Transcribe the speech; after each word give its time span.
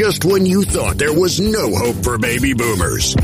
just 0.00 0.24
when 0.24 0.46
you 0.46 0.62
thought 0.62 0.96
there 0.96 1.12
was 1.12 1.38
no 1.38 1.74
hope 1.74 2.02
for 2.02 2.16
baby 2.16 2.54
boomers. 2.54 3.14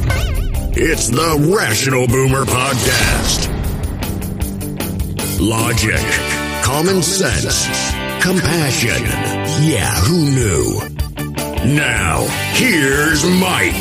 It's 0.76 1.08
the 1.08 1.56
Rational 1.56 2.06
Boomer 2.06 2.45
Podcast. 2.45 3.49
Logic, 5.41 6.04
common 6.62 7.00
sense, 7.00 7.65
compassion. 8.23 9.02
Yeah, 9.66 9.91
who 10.02 10.30
knew? 10.34 11.75
Now, 11.75 12.26
here's 12.52 13.24
Mike. 13.24 13.72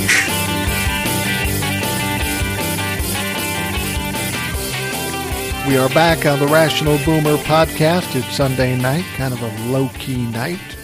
We 5.68 5.76
are 5.76 5.90
back 5.90 6.26
on 6.26 6.40
the 6.40 6.48
Rational 6.48 6.98
Boomer 7.00 7.36
podcast. 7.44 8.16
It's 8.16 8.38
Sunday 8.38 8.78
night, 8.80 9.04
kind 9.18 9.34
of 9.34 9.42
a 9.42 9.70
low 9.70 9.90
key 9.96 10.26
night. 10.28 10.75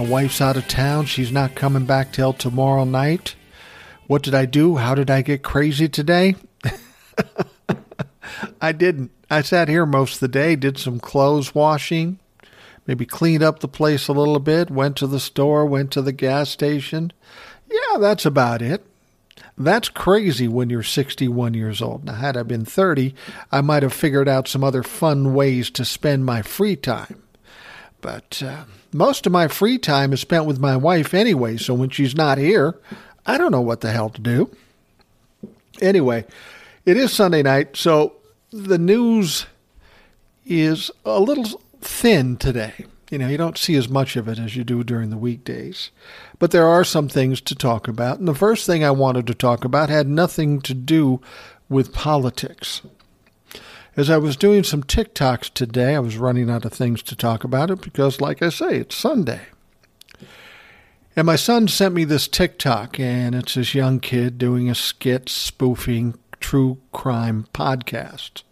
My 0.00 0.06
wife's 0.06 0.40
out 0.40 0.56
of 0.56 0.66
town. 0.66 1.04
She's 1.04 1.30
not 1.30 1.54
coming 1.54 1.84
back 1.84 2.10
till 2.10 2.32
tomorrow 2.32 2.84
night. 2.84 3.34
What 4.06 4.22
did 4.22 4.34
I 4.34 4.46
do? 4.46 4.76
How 4.76 4.94
did 4.94 5.10
I 5.10 5.20
get 5.20 5.42
crazy 5.42 5.90
today? 5.90 6.36
I 8.62 8.72
didn't. 8.72 9.10
I 9.28 9.42
sat 9.42 9.68
here 9.68 9.84
most 9.84 10.14
of 10.14 10.20
the 10.20 10.28
day, 10.28 10.56
did 10.56 10.78
some 10.78 11.00
clothes 11.00 11.54
washing, 11.54 12.18
maybe 12.86 13.04
cleaned 13.04 13.42
up 13.42 13.60
the 13.60 13.68
place 13.68 14.08
a 14.08 14.14
little 14.14 14.38
bit, 14.38 14.70
went 14.70 14.96
to 14.96 15.06
the 15.06 15.20
store, 15.20 15.66
went 15.66 15.90
to 15.90 16.00
the 16.00 16.12
gas 16.12 16.48
station. 16.48 17.12
Yeah, 17.70 17.98
that's 17.98 18.24
about 18.24 18.62
it. 18.62 18.82
That's 19.58 19.90
crazy 19.90 20.48
when 20.48 20.70
you're 20.70 20.82
61 20.82 21.52
years 21.52 21.82
old. 21.82 22.06
Now, 22.06 22.14
had 22.14 22.38
I 22.38 22.42
been 22.42 22.64
30, 22.64 23.14
I 23.52 23.60
might 23.60 23.82
have 23.82 23.92
figured 23.92 24.30
out 24.30 24.48
some 24.48 24.64
other 24.64 24.82
fun 24.82 25.34
ways 25.34 25.68
to 25.72 25.84
spend 25.84 26.24
my 26.24 26.40
free 26.40 26.76
time. 26.76 27.22
But 28.00 28.42
uh, 28.42 28.64
most 28.92 29.26
of 29.26 29.32
my 29.32 29.48
free 29.48 29.78
time 29.78 30.12
is 30.12 30.20
spent 30.20 30.46
with 30.46 30.58
my 30.58 30.76
wife 30.76 31.14
anyway, 31.14 31.56
so 31.56 31.74
when 31.74 31.90
she's 31.90 32.14
not 32.14 32.38
here, 32.38 32.78
I 33.26 33.38
don't 33.38 33.52
know 33.52 33.60
what 33.60 33.80
the 33.80 33.92
hell 33.92 34.10
to 34.10 34.20
do. 34.20 34.54
Anyway, 35.80 36.24
it 36.84 36.96
is 36.96 37.12
Sunday 37.12 37.42
night, 37.42 37.76
so 37.76 38.14
the 38.50 38.78
news 38.78 39.46
is 40.44 40.90
a 41.04 41.20
little 41.20 41.62
thin 41.80 42.36
today. 42.36 42.86
You 43.10 43.18
know, 43.18 43.28
you 43.28 43.36
don't 43.36 43.58
see 43.58 43.74
as 43.74 43.88
much 43.88 44.16
of 44.16 44.28
it 44.28 44.38
as 44.38 44.54
you 44.54 44.62
do 44.62 44.84
during 44.84 45.10
the 45.10 45.16
weekdays. 45.16 45.90
But 46.38 46.52
there 46.52 46.66
are 46.66 46.84
some 46.84 47.08
things 47.08 47.40
to 47.42 47.54
talk 47.56 47.88
about. 47.88 48.18
And 48.18 48.28
the 48.28 48.34
first 48.34 48.66
thing 48.66 48.84
I 48.84 48.92
wanted 48.92 49.26
to 49.26 49.34
talk 49.34 49.64
about 49.64 49.88
had 49.88 50.08
nothing 50.08 50.60
to 50.62 50.74
do 50.74 51.20
with 51.68 51.92
politics. 51.92 52.82
As 53.96 54.08
I 54.08 54.18
was 54.18 54.36
doing 54.36 54.62
some 54.62 54.84
TikToks 54.84 55.52
today, 55.52 55.96
I 55.96 56.00
was 56.00 56.16
running 56.16 56.48
out 56.48 56.64
of 56.64 56.72
things 56.72 57.02
to 57.02 57.16
talk 57.16 57.42
about 57.42 57.70
it 57.70 57.80
because, 57.80 58.20
like 58.20 58.40
I 58.40 58.48
say, 58.48 58.76
it's 58.76 58.94
Sunday. 58.94 59.40
And 61.16 61.26
my 61.26 61.34
son 61.34 61.66
sent 61.66 61.94
me 61.94 62.04
this 62.04 62.28
TikTok, 62.28 63.00
and 63.00 63.34
it's 63.34 63.54
this 63.54 63.74
young 63.74 63.98
kid 63.98 64.38
doing 64.38 64.70
a 64.70 64.76
skit 64.76 65.28
spoofing 65.28 66.14
true 66.38 66.78
crime 66.92 67.48
podcast. 67.52 68.42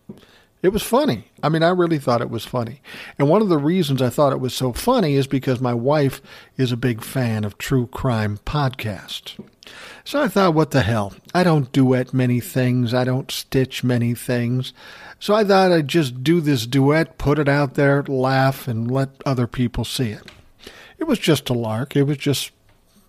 It 0.60 0.70
was 0.70 0.82
funny. 0.82 1.30
I 1.42 1.48
mean, 1.48 1.62
I 1.62 1.68
really 1.68 1.98
thought 1.98 2.20
it 2.20 2.30
was 2.30 2.44
funny. 2.44 2.80
And 3.18 3.28
one 3.28 3.42
of 3.42 3.48
the 3.48 3.58
reasons 3.58 4.02
I 4.02 4.08
thought 4.08 4.32
it 4.32 4.40
was 4.40 4.54
so 4.54 4.72
funny 4.72 5.14
is 5.14 5.28
because 5.28 5.60
my 5.60 5.72
wife 5.72 6.20
is 6.56 6.72
a 6.72 6.76
big 6.76 7.02
fan 7.02 7.44
of 7.44 7.58
true 7.58 7.86
crime 7.86 8.38
podcasts. 8.44 9.38
So 10.04 10.20
I 10.20 10.26
thought, 10.26 10.54
what 10.54 10.72
the 10.72 10.80
hell? 10.80 11.14
I 11.32 11.44
don't 11.44 11.70
duet 11.70 12.12
many 12.12 12.40
things. 12.40 12.92
I 12.92 13.04
don't 13.04 13.30
stitch 13.30 13.84
many 13.84 14.14
things. 14.14 14.72
So 15.20 15.34
I 15.34 15.44
thought 15.44 15.70
I'd 15.70 15.86
just 15.86 16.24
do 16.24 16.40
this 16.40 16.66
duet, 16.66 17.18
put 17.18 17.38
it 17.38 17.48
out 17.48 17.74
there, 17.74 18.02
laugh, 18.04 18.66
and 18.66 18.90
let 18.90 19.10
other 19.24 19.46
people 19.46 19.84
see 19.84 20.10
it. 20.10 20.28
It 20.98 21.04
was 21.04 21.20
just 21.20 21.50
a 21.50 21.54
lark. 21.54 21.94
It 21.94 22.04
was 22.04 22.16
just 22.16 22.50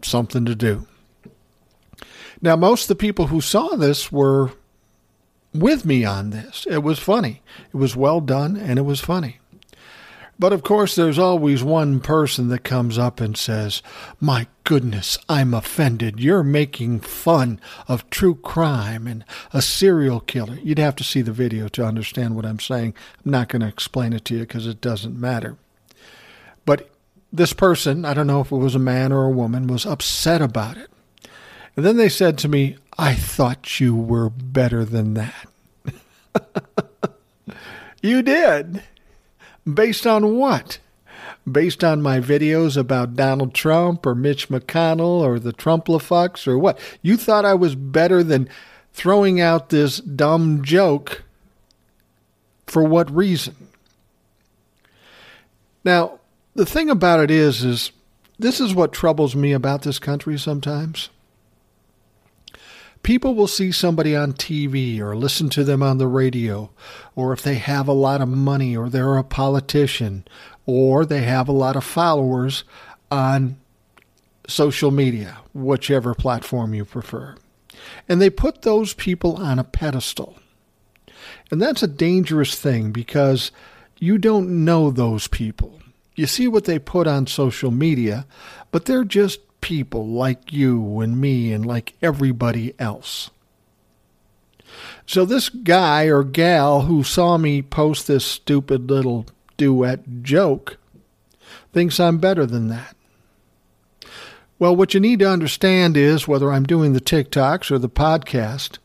something 0.04 0.46
to 0.46 0.56
do. 0.56 0.86
Now, 2.42 2.56
most 2.56 2.84
of 2.84 2.88
the 2.90 2.96
people 2.96 3.28
who 3.28 3.42
saw 3.42 3.76
this 3.76 4.12
were 4.12 4.52
with 5.54 5.86
me 5.86 6.06
on 6.06 6.30
this. 6.30 6.68
It 6.70 6.84
was 6.84 7.00
funny. 7.00 7.42
It 7.74 7.78
was 7.78 7.96
well 7.96 8.22
done 8.22 8.56
and 8.56 8.78
it 8.78 8.84
was 8.84 9.00
funny. 9.00 9.40
But 10.40 10.54
of 10.54 10.64
course, 10.64 10.96
there's 10.96 11.20
always 11.20 11.64
one 11.64 12.00
person 12.00 12.48
that 12.48 12.64
comes 12.64 12.98
up 12.98 13.20
and 13.20 13.36
says, 13.36 13.84
My 14.22 14.48
goodness, 14.64 15.18
I'm 15.28 15.54
offended. 15.54 16.22
You're 16.22 16.44
making 16.44 17.02
fun 17.02 17.60
of 17.90 18.10
true 18.10 18.36
crime 18.36 19.06
and 19.06 19.26
a 19.52 19.62
serial 19.62 20.22
killer. 20.22 20.56
You'd 20.64 20.80
have 20.80 20.96
to 20.96 21.04
see 21.04 21.22
the 21.22 21.34
video 21.34 21.68
to 21.70 21.86
understand 21.86 22.38
what 22.38 22.46
I'm 22.46 22.60
saying. 22.60 22.94
I'm 23.26 23.32
not 23.32 23.50
going 23.50 23.62
to 23.62 23.68
explain 23.68 24.14
it 24.14 24.24
to 24.26 24.36
you 24.36 24.40
because 24.42 24.66
it 24.66 24.80
doesn't 24.80 25.20
matter. 25.20 25.58
But 26.66 26.90
this 27.34 27.52
person, 27.52 28.06
I 28.06 28.14
don't 28.14 28.28
know 28.28 28.40
if 28.40 28.52
it 28.52 28.56
was 28.56 28.76
a 28.76 28.80
man 28.80 29.12
or 29.12 29.26
a 29.26 29.32
woman, 29.32 29.68
was 29.68 29.86
upset 29.86 30.42
about 30.42 30.78
it. 30.78 30.90
And 31.80 31.86
then 31.86 31.96
they 31.96 32.10
said 32.10 32.38
to 32.40 32.50
me, 32.50 32.76
I 32.98 33.14
thought 33.14 33.80
you 33.80 33.96
were 33.96 34.30
better 34.30 34.84
than 34.84 35.14
that. 35.14 35.48
you 38.02 38.22
did. 38.22 38.84
Based 39.66 40.06
on 40.06 40.36
what? 40.36 40.80
Based 41.50 41.82
on 41.82 42.02
my 42.02 42.20
videos 42.20 42.76
about 42.76 43.16
Donald 43.16 43.54
Trump 43.54 44.06
or 44.06 44.14
Mitch 44.14 44.50
McConnell 44.50 45.22
or 45.22 45.40
the 45.40 45.54
Trumplafucks 45.54 46.50
or 46.50 46.60
what? 46.60 46.78
You 47.02 47.16
thought 47.16 47.46
I 47.46 47.54
was 47.54 47.76
better 47.76 48.24
than 48.24 48.50
throwing 48.92 49.40
out 49.40 49.70
this 49.70 50.02
dumb 50.02 50.66
joke 50.66 51.24
for 52.68 52.84
what 52.84 53.10
reason? 53.10 53.56
Now, 55.86 56.20
the 56.56 56.66
thing 56.66 56.90
about 56.90 57.22
it 57.22 57.32
is 57.32 57.64
is 57.64 57.94
this 58.38 58.60
is 58.60 58.76
what 58.76 58.92
troubles 58.92 59.34
me 59.34 59.54
about 59.54 59.84
this 59.84 59.98
country 59.98 60.38
sometimes 60.38 61.10
people 63.04 63.36
will 63.36 63.48
see 63.48 63.72
somebody 63.72 64.16
on 64.16 64.34
TV 64.34 65.00
or 65.00 65.16
listen 65.16 65.50
to 65.50 65.64
them 65.64 65.82
on 65.82 65.98
the 65.98 66.08
radio, 66.08 66.70
or 67.16 67.34
if 67.34 67.42
they 67.42 67.56
have 67.56 67.88
a 67.88 67.94
lot 67.94 68.22
of 68.22 68.28
money 68.28 68.76
or 68.76 68.90
they're 68.90 69.18
a 69.18 69.24
politician 69.24 70.26
or 70.66 71.06
they 71.06 71.22
have 71.22 71.48
a 71.48 71.54
lot 71.54 71.76
of 71.76 71.84
followers 71.84 72.64
on 73.10 73.58
social 74.48 74.92
media, 74.92 75.40
whichever 75.54 76.14
platform 76.14 76.74
you 76.74 76.86
prefer. 76.86 77.36
And 78.08 78.22
they 78.22 78.30
put 78.30 78.62
those 78.62 78.94
people 78.94 79.38
on 79.38 79.60
a 79.60 79.64
pedestal. 79.64 80.38
And 81.52 81.62
that's 81.62 81.84
a 81.84 81.88
dangerous 81.88 82.56
thing 82.56 82.92
because 82.92 83.52
you 83.98 84.18
don't 84.18 84.64
know 84.64 84.92
those 84.92 85.28
people. 85.28 85.80
You 86.16 86.28
see 86.28 86.48
what 86.48 86.66
they 86.66 86.80
put 86.80 87.08
on 87.08 87.28
social 87.28 87.72
media, 87.72 88.26
but 88.72 88.86
they're 88.86 89.04
just 89.04 89.40
people 89.62 90.08
like 90.08 90.52
you 90.52 91.00
and 91.00 91.20
me 91.20 91.52
and 91.52 91.66
like 91.66 91.96
everybody 92.02 92.74
else. 92.80 93.30
So, 95.06 95.26
this 95.26 95.50
guy 95.50 96.06
or 96.06 96.24
gal 96.24 96.82
who 96.82 97.04
saw 97.04 97.38
me 97.38 97.62
post 97.62 98.08
this 98.08 98.24
stupid 98.26 98.90
little 98.90 99.26
duet 99.58 100.22
joke 100.22 100.78
thinks 101.74 102.00
I'm 102.00 102.20
better 102.20 102.46
than 102.46 102.68
that. 102.70 102.96
Well, 104.60 104.76
what 104.76 104.94
you 104.94 105.00
need 105.00 105.20
to 105.20 105.30
understand 105.30 105.96
is 105.96 106.28
whether 106.28 106.52
I'm 106.52 106.66
doing 106.66 106.94
the 106.94 107.02
TikToks 107.02 107.72
or 107.72 107.80
the 107.80 107.90
podcast, 107.90 108.78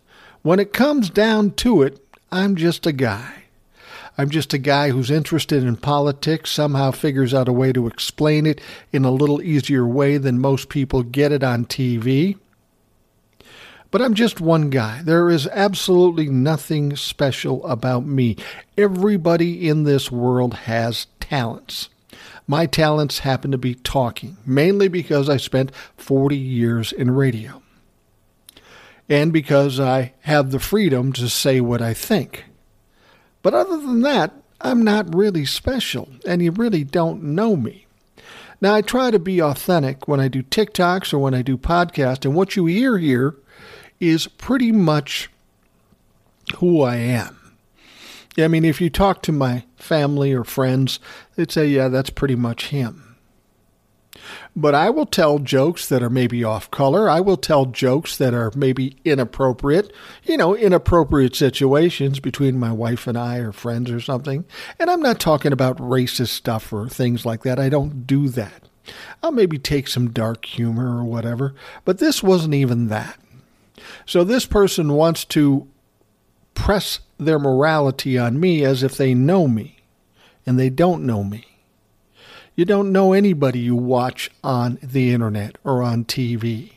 when 0.43 0.61
it 0.61 0.73
comes 0.73 1.11
down 1.11 1.53
to 1.53 1.83
it, 1.83 2.01
I'm 2.31 2.57
just 2.57 2.87
a 2.87 2.93
guy. 2.93 3.44
I'm 4.17 4.31
just 4.31 4.55
a 4.55 4.59
guy 4.59 4.91
who's 4.91 5.11
interested 5.11 5.65
in 5.65 5.77
politics, 5.77 6.51
somehow 6.51 6.93
figures 6.93 7.35
out 7.35 7.49
a 7.49 7.53
way 7.53 7.73
to 7.73 7.87
explain 7.89 8.47
it 8.47 8.61
in 8.93 9.05
a 9.05 9.11
little 9.11 9.43
easier 9.43 9.87
way 9.87 10.19
than 10.19 10.39
most 10.39 10.69
people 10.69 11.03
get 11.03 11.33
it 11.33 11.43
on 11.43 11.65
TV. 11.65 12.39
But 13.91 14.03
I'm 14.03 14.15
just 14.15 14.41
one 14.41 14.71
guy. 14.71 15.03
There 15.03 15.31
is 15.31 15.49
absolutely 15.49 16.29
nothing 16.29 16.97
special 16.97 17.65
about 17.67 18.05
me. 18.05 18.37
Everybody 18.77 19.69
in 19.69 19.85
this 19.85 20.11
world 20.11 20.55
has 20.55 21.07
talents. 21.21 21.91
My 22.47 22.67
talents 22.67 23.21
happen 23.21 23.51
to 23.53 23.59
be 23.59 23.75
talking, 23.75 24.37
mainly 24.45 24.89
because 24.89 25.29
I 25.29 25.39
spent 25.39 25.75
40 25.97 26.37
years 26.37 26.93
in 26.93 27.11
radio. 27.13 27.63
And 29.09 29.33
because 29.33 29.81
I 29.81 30.13
have 30.23 30.51
the 30.51 30.59
freedom 30.61 31.13
to 31.15 31.29
say 31.29 31.61
what 31.61 31.83
I 31.83 31.95
think. 31.95 32.45
But 33.45 33.53
other 33.53 33.77
than 33.77 34.01
that, 34.01 34.33
I'm 34.63 34.83
not 34.83 35.15
really 35.15 35.45
special, 35.45 36.09
and 36.27 36.43
you 36.43 36.51
really 36.51 36.83
don't 36.83 37.23
know 37.23 37.55
me. 37.55 37.87
Now, 38.61 38.75
I 38.75 38.81
try 38.81 39.11
to 39.11 39.19
be 39.19 39.43
authentic 39.43 40.09
when 40.09 40.19
I 40.19 40.29
do 40.29 40.43
TikToks 40.43 41.13
or 41.13 41.19
when 41.19 41.35
I 41.35 41.43
do 41.43 41.59
podcasts, 41.59 42.25
and 42.25 42.35
what 42.35 42.57
you 42.57 42.65
hear 42.65 42.97
here 42.97 43.37
is 44.01 44.27
pretty 44.27 44.73
much 44.73 45.29
who 46.57 46.81
I 46.81 46.97
am. 46.97 47.55
I 48.39 48.49
mean, 48.49 48.65
if 48.65 48.81
you 48.81 48.89
talk 48.89 49.21
to 49.25 49.33
my 49.33 49.65
family 49.77 50.33
or 50.33 50.45
friends, 50.45 50.99
they'd 51.37 51.53
say, 51.53 51.67
yeah, 51.67 51.89
that's 51.89 52.11
pretty 52.11 52.37
much 52.37 52.69
him. 52.69 53.04
But 54.55 54.75
I 54.75 54.91
will 54.91 55.07
tell 55.07 55.39
jokes 55.39 55.89
that 55.89 56.03
are 56.03 56.11
maybe 56.11 56.45
off 56.45 56.71
color. 56.71 57.11
I 57.11 57.21
will 57.21 57.37
tell 57.37 57.67
jokes 57.67 58.17
that 58.17 58.33
are 58.33 58.53
maybe 58.55 58.97
inappropriate, 59.05 59.93
you 60.23 60.37
know, 60.37 60.55
inappropriate 60.57 61.35
situations 61.35 62.21
between 62.21 62.59
my 62.59 62.73
wife 62.73 63.07
and 63.07 63.19
I 63.19 63.39
or 63.39 63.53
friends 63.53 63.91
or 63.91 64.01
something. 64.01 64.45
And 64.79 64.89
I'm 64.89 65.03
not 65.03 65.19
talking 65.19 65.53
about 65.53 65.79
racist 65.79 66.29
stuff 66.29 66.73
or 66.73 66.89
things 66.89 67.27
like 67.27 67.43
that. 67.43 67.59
I 67.59 67.69
don't 67.69 68.07
do 68.07 68.29
that. 68.31 68.69
I'll 69.23 69.33
maybe 69.33 69.59
take 69.59 69.89
some 69.89 70.11
dark 70.11 70.45
humor 70.45 70.99
or 70.99 71.05
whatever, 71.05 71.55
but 71.85 71.99
this 71.99 72.23
wasn't 72.23 72.55
even 72.55 72.89
that. 72.89 73.19
So 74.07 74.25
this 74.25 74.47
person 74.47 74.93
wants 74.93 75.25
to 75.27 75.67
press 76.55 77.01
their 77.19 77.39
morality 77.39 78.19
on 78.19 78.39
me 78.39 78.65
as 78.65 78.83
if 78.83 78.97
they 78.97 79.15
know 79.15 79.49
me, 79.49 79.79
and 80.47 80.59
they 80.59 80.71
don't 80.71 81.05
know 81.05 81.25
me. 81.25 81.54
You 82.57 82.65
don't 82.65 82.93
know 82.93 83.13
anybody 83.13 83.59
you 83.59 83.75
watch 83.75 84.31
on 84.43 84.79
the 84.83 85.13
internet 85.13 85.59
or 85.65 85.83
on 85.83 86.05
TV. 86.05 86.73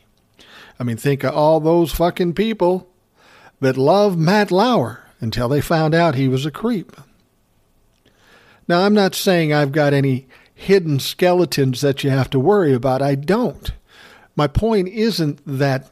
I 0.80 0.84
mean, 0.84 0.98
think 0.98 1.24
of 1.24 1.34
all 1.34 1.60
those 1.60 1.92
fucking 1.92 2.34
people 2.34 2.90
that 3.60 3.78
love 3.78 4.18
Matt 4.18 4.52
Lauer 4.52 5.04
until 5.20 5.48
they 5.48 5.62
found 5.62 5.94
out 5.94 6.16
he 6.16 6.28
was 6.28 6.46
a 6.46 6.52
creep. 6.52 6.96
Now, 8.68 8.82
I'm 8.82 8.94
not 8.94 9.16
saying 9.16 9.54
I've 9.54 9.72
got 9.72 9.94
any 9.94 10.28
hidden 10.54 11.00
skeletons 11.00 11.82
that 11.82 12.04
you 12.04 12.10
have 12.10 12.30
to 12.32 12.40
worry 12.40 12.74
about. 12.74 13.02
I 13.02 13.16
don't. 13.16 13.72
My 14.36 14.48
point 14.48 14.88
isn't 14.90 15.42
that 15.46 15.90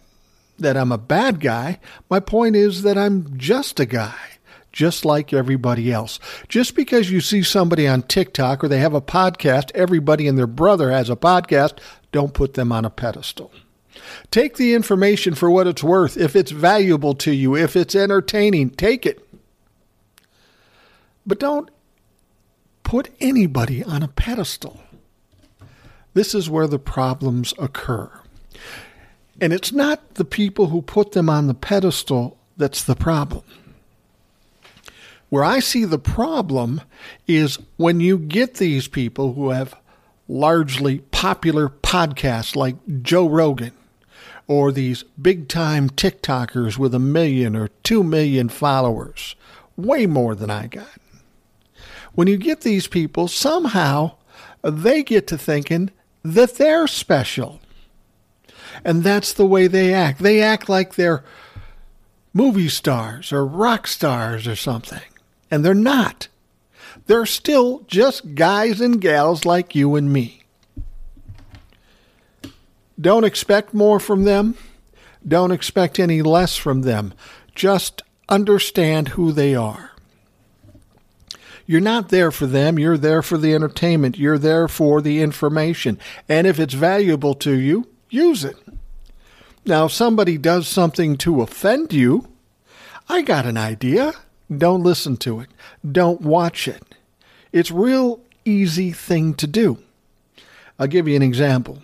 that 0.57 0.77
I'm 0.77 0.91
a 0.91 0.97
bad 0.97 1.41
guy. 1.41 1.79
My 2.09 2.19
point 2.19 2.55
is 2.55 2.83
that 2.83 2.97
I'm 2.97 3.37
just 3.37 3.79
a 3.79 3.85
guy, 3.85 4.15
just 4.75 5.05
like 5.05 5.31
everybody 5.31 5.91
else. 5.91 6.19
Just 6.49 6.75
because 6.75 7.09
you 7.09 7.21
see 7.21 7.41
somebody 7.41 7.87
on 7.87 8.03
TikTok 8.03 8.61
or 8.61 8.67
they 8.67 8.79
have 8.79 8.93
a 8.93 9.01
podcast, 9.01 9.71
everybody 9.73 10.27
and 10.27 10.37
their 10.37 10.45
brother 10.45 10.91
has 10.91 11.09
a 11.09 11.15
podcast, 11.15 11.79
don't 12.11 12.33
put 12.33 12.55
them 12.55 12.73
on 12.73 12.83
a 12.83 12.89
pedestal. 12.89 13.51
Take 14.31 14.57
the 14.57 14.73
information 14.73 15.33
for 15.33 15.49
what 15.49 15.65
it's 15.65 15.83
worth. 15.83 16.17
If 16.17 16.35
it's 16.35 16.51
valuable 16.51 17.15
to 17.15 17.31
you, 17.31 17.55
if 17.55 17.77
it's 17.77 17.95
entertaining, 17.95 18.71
take 18.71 19.05
it. 19.05 19.25
But 21.25 21.39
don't 21.39 21.71
put 22.83 23.09
anybody 23.21 23.81
on 23.81 24.03
a 24.03 24.09
pedestal. 24.09 24.81
This 26.13 26.35
is 26.35 26.49
where 26.49 26.67
the 26.67 26.79
problems 26.79 27.53
occur. 27.57 28.11
And 29.39 29.53
it's 29.53 29.71
not 29.71 30.15
the 30.15 30.25
people 30.25 30.67
who 30.67 30.81
put 30.81 31.13
them 31.13 31.29
on 31.29 31.47
the 31.47 31.53
pedestal 31.53 32.37
that's 32.57 32.83
the 32.83 32.95
problem. 32.95 33.43
Where 35.29 35.43
I 35.43 35.59
see 35.59 35.85
the 35.85 35.99
problem 35.99 36.81
is 37.27 37.59
when 37.77 37.99
you 37.99 38.17
get 38.17 38.55
these 38.55 38.87
people 38.87 39.33
who 39.33 39.49
have 39.49 39.75
largely 40.27 40.99
popular 40.99 41.69
podcasts 41.69 42.55
like 42.55 42.75
Joe 43.01 43.27
Rogan 43.27 43.73
or 44.47 44.71
these 44.71 45.03
big 45.21 45.47
time 45.47 45.89
TikTokers 45.89 46.77
with 46.77 46.93
a 46.93 46.99
million 46.99 47.55
or 47.55 47.69
two 47.83 48.03
million 48.03 48.49
followers, 48.49 49.35
way 49.75 50.05
more 50.05 50.35
than 50.35 50.49
I 50.49 50.67
got 50.67 50.99
when 52.15 52.27
you 52.29 52.37
get 52.37 52.61
these 52.61 52.87
people, 52.87 53.27
somehow 53.27 54.13
they 54.63 55.03
get 55.03 55.27
to 55.27 55.37
thinking 55.37 55.91
that 56.23 56.55
they're 56.55 56.87
special. 56.87 57.59
And 58.83 59.03
that's 59.03 59.33
the 59.33 59.45
way 59.45 59.67
they 59.67 59.93
act. 59.93 60.19
They 60.19 60.41
act 60.41 60.67
like 60.67 60.95
they're 60.95 61.23
movie 62.33 62.69
stars 62.69 63.31
or 63.31 63.45
rock 63.45 63.87
stars 63.87 64.47
or 64.47 64.55
something. 64.55 65.01
And 65.55 65.63
they're 65.63 65.73
not. 65.73 66.27
They're 67.05 67.25
still 67.25 67.85
just 67.87 68.35
guys 68.35 68.81
and 68.81 68.99
gals 68.99 69.45
like 69.45 69.73
you 69.73 69.95
and 69.95 70.11
me. 70.11 70.43
Don't 72.99 73.23
expect 73.23 73.73
more 73.73 74.01
from 74.01 74.25
them. 74.25 74.57
Don't 75.25 75.53
expect 75.53 75.97
any 75.97 76.21
less 76.21 76.57
from 76.57 76.81
them. 76.81 77.13
Just 77.55 78.01
understand 78.27 79.07
who 79.07 79.31
they 79.31 79.55
are. 79.55 79.91
You're 81.65 81.79
not 81.79 82.09
there 82.09 82.31
for 82.31 82.47
them. 82.47 82.77
You're 82.77 82.97
there 82.97 83.21
for 83.21 83.37
the 83.37 83.55
entertainment. 83.55 84.17
You're 84.17 84.37
there 84.37 84.67
for 84.67 85.01
the 85.01 85.21
information. 85.21 85.97
And 86.27 86.45
if 86.45 86.59
it's 86.59 86.73
valuable 86.73 87.33
to 87.35 87.53
you, 87.53 87.87
use 88.09 88.43
it. 88.43 88.57
Now, 89.65 89.85
if 89.85 89.93
somebody 89.93 90.37
does 90.37 90.67
something 90.67 91.15
to 91.19 91.41
offend 91.41 91.93
you, 91.93 92.27
I 93.07 93.21
got 93.21 93.45
an 93.45 93.55
idea. 93.55 94.15
Don't 94.55 94.83
listen 94.83 95.17
to 95.17 95.39
it. 95.39 95.49
Don't 95.89 96.21
watch 96.21 96.67
it. 96.67 96.83
It's 97.51 97.71
real 97.71 98.19
easy 98.43 98.91
thing 98.91 99.33
to 99.35 99.47
do. 99.47 99.79
I'll 100.77 100.87
give 100.87 101.07
you 101.07 101.15
an 101.15 101.21
example. 101.21 101.81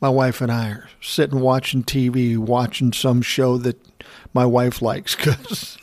My 0.00 0.08
wife 0.08 0.40
and 0.40 0.50
I 0.50 0.70
are 0.70 0.88
sitting 1.00 1.40
watching 1.40 1.82
TV, 1.82 2.38
watching 2.38 2.92
some 2.92 3.20
show 3.20 3.58
that 3.58 3.76
my 4.32 4.46
wife 4.46 4.80
likes 4.80 5.14
because 5.16 5.78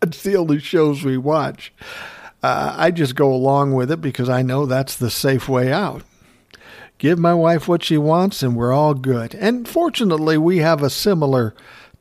that's 0.00 0.22
the 0.22 0.36
only 0.36 0.58
shows 0.58 1.04
we 1.04 1.16
watch 1.16 1.72
uh, 2.46 2.74
I 2.76 2.92
just 2.92 3.16
go 3.16 3.32
along 3.32 3.72
with 3.72 3.90
it 3.90 4.00
because 4.00 4.28
I 4.28 4.42
know 4.42 4.66
that's 4.66 4.94
the 4.94 5.10
safe 5.10 5.48
way 5.48 5.72
out. 5.72 6.02
Give 6.98 7.18
my 7.18 7.34
wife 7.34 7.66
what 7.66 7.82
she 7.82 7.98
wants, 7.98 8.42
and 8.42 8.56
we're 8.56 8.72
all 8.72 8.94
good. 8.94 9.34
And 9.34 9.68
fortunately, 9.68 10.38
we 10.38 10.58
have 10.58 10.82
a 10.82 10.88
similar 10.88 11.54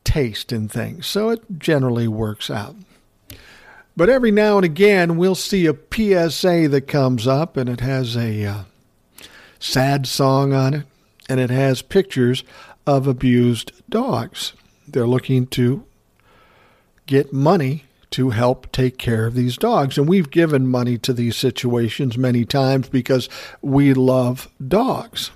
taste 0.03 0.51
in 0.51 0.69
things, 0.69 1.07
so 1.07 1.29
it 1.29 1.41
generally 1.57 2.07
works 2.07 2.51
out. 2.51 2.75
But 3.97 4.09
every 4.09 4.31
now 4.31 4.57
and 4.57 4.65
again, 4.65 5.15
we'll 5.15 5.35
see 5.35 5.67
a 5.67 5.73
PSA 5.73 6.67
that 6.69 6.87
comes 6.87 7.27
up, 7.27 7.55
and 7.55 7.69
it 7.69 7.79
has 7.79 8.17
a 8.17 8.45
uh, 8.45 8.63
sad 9.59 10.05
song 10.05 10.53
on 10.53 10.73
it, 10.73 10.85
and 11.29 11.39
it 11.39 11.49
has 11.49 11.81
pictures 11.81 12.43
of 12.85 13.07
abused 13.07 13.71
dogs. 13.89 14.53
They're 14.87 15.07
looking 15.07 15.47
to 15.47 15.85
get 17.05 17.31
money 17.31 17.85
to 18.11 18.29
help 18.29 18.71
take 18.71 18.97
care 18.97 19.25
of 19.25 19.33
these 19.33 19.57
dogs. 19.57 19.97
And 19.97 20.07
we've 20.07 20.29
given 20.29 20.67
money 20.67 20.97
to 20.99 21.13
these 21.13 21.35
situations 21.35 22.17
many 22.17 22.45
times 22.45 22.87
because 22.87 23.27
we 23.61 23.93
love 23.93 24.49
dogs. 24.65 25.31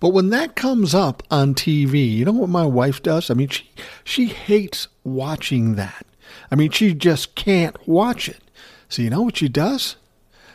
But 0.00 0.10
when 0.10 0.30
that 0.30 0.56
comes 0.56 0.94
up 0.94 1.22
on 1.30 1.54
TV, 1.54 2.10
you 2.10 2.24
know 2.24 2.32
what 2.32 2.48
my 2.48 2.64
wife 2.64 3.02
does? 3.02 3.30
I 3.30 3.34
mean, 3.34 3.48
she 3.48 3.68
she 4.04 4.26
hates 4.26 4.88
watching 5.04 5.74
that. 5.74 6.06
I 6.50 6.54
mean, 6.54 6.70
she 6.70 6.94
just 6.94 7.34
can't 7.34 7.76
watch 7.86 8.28
it. 8.28 8.42
So 8.88 9.02
you 9.02 9.10
know 9.10 9.22
what 9.22 9.36
she 9.36 9.48
does? 9.48 9.96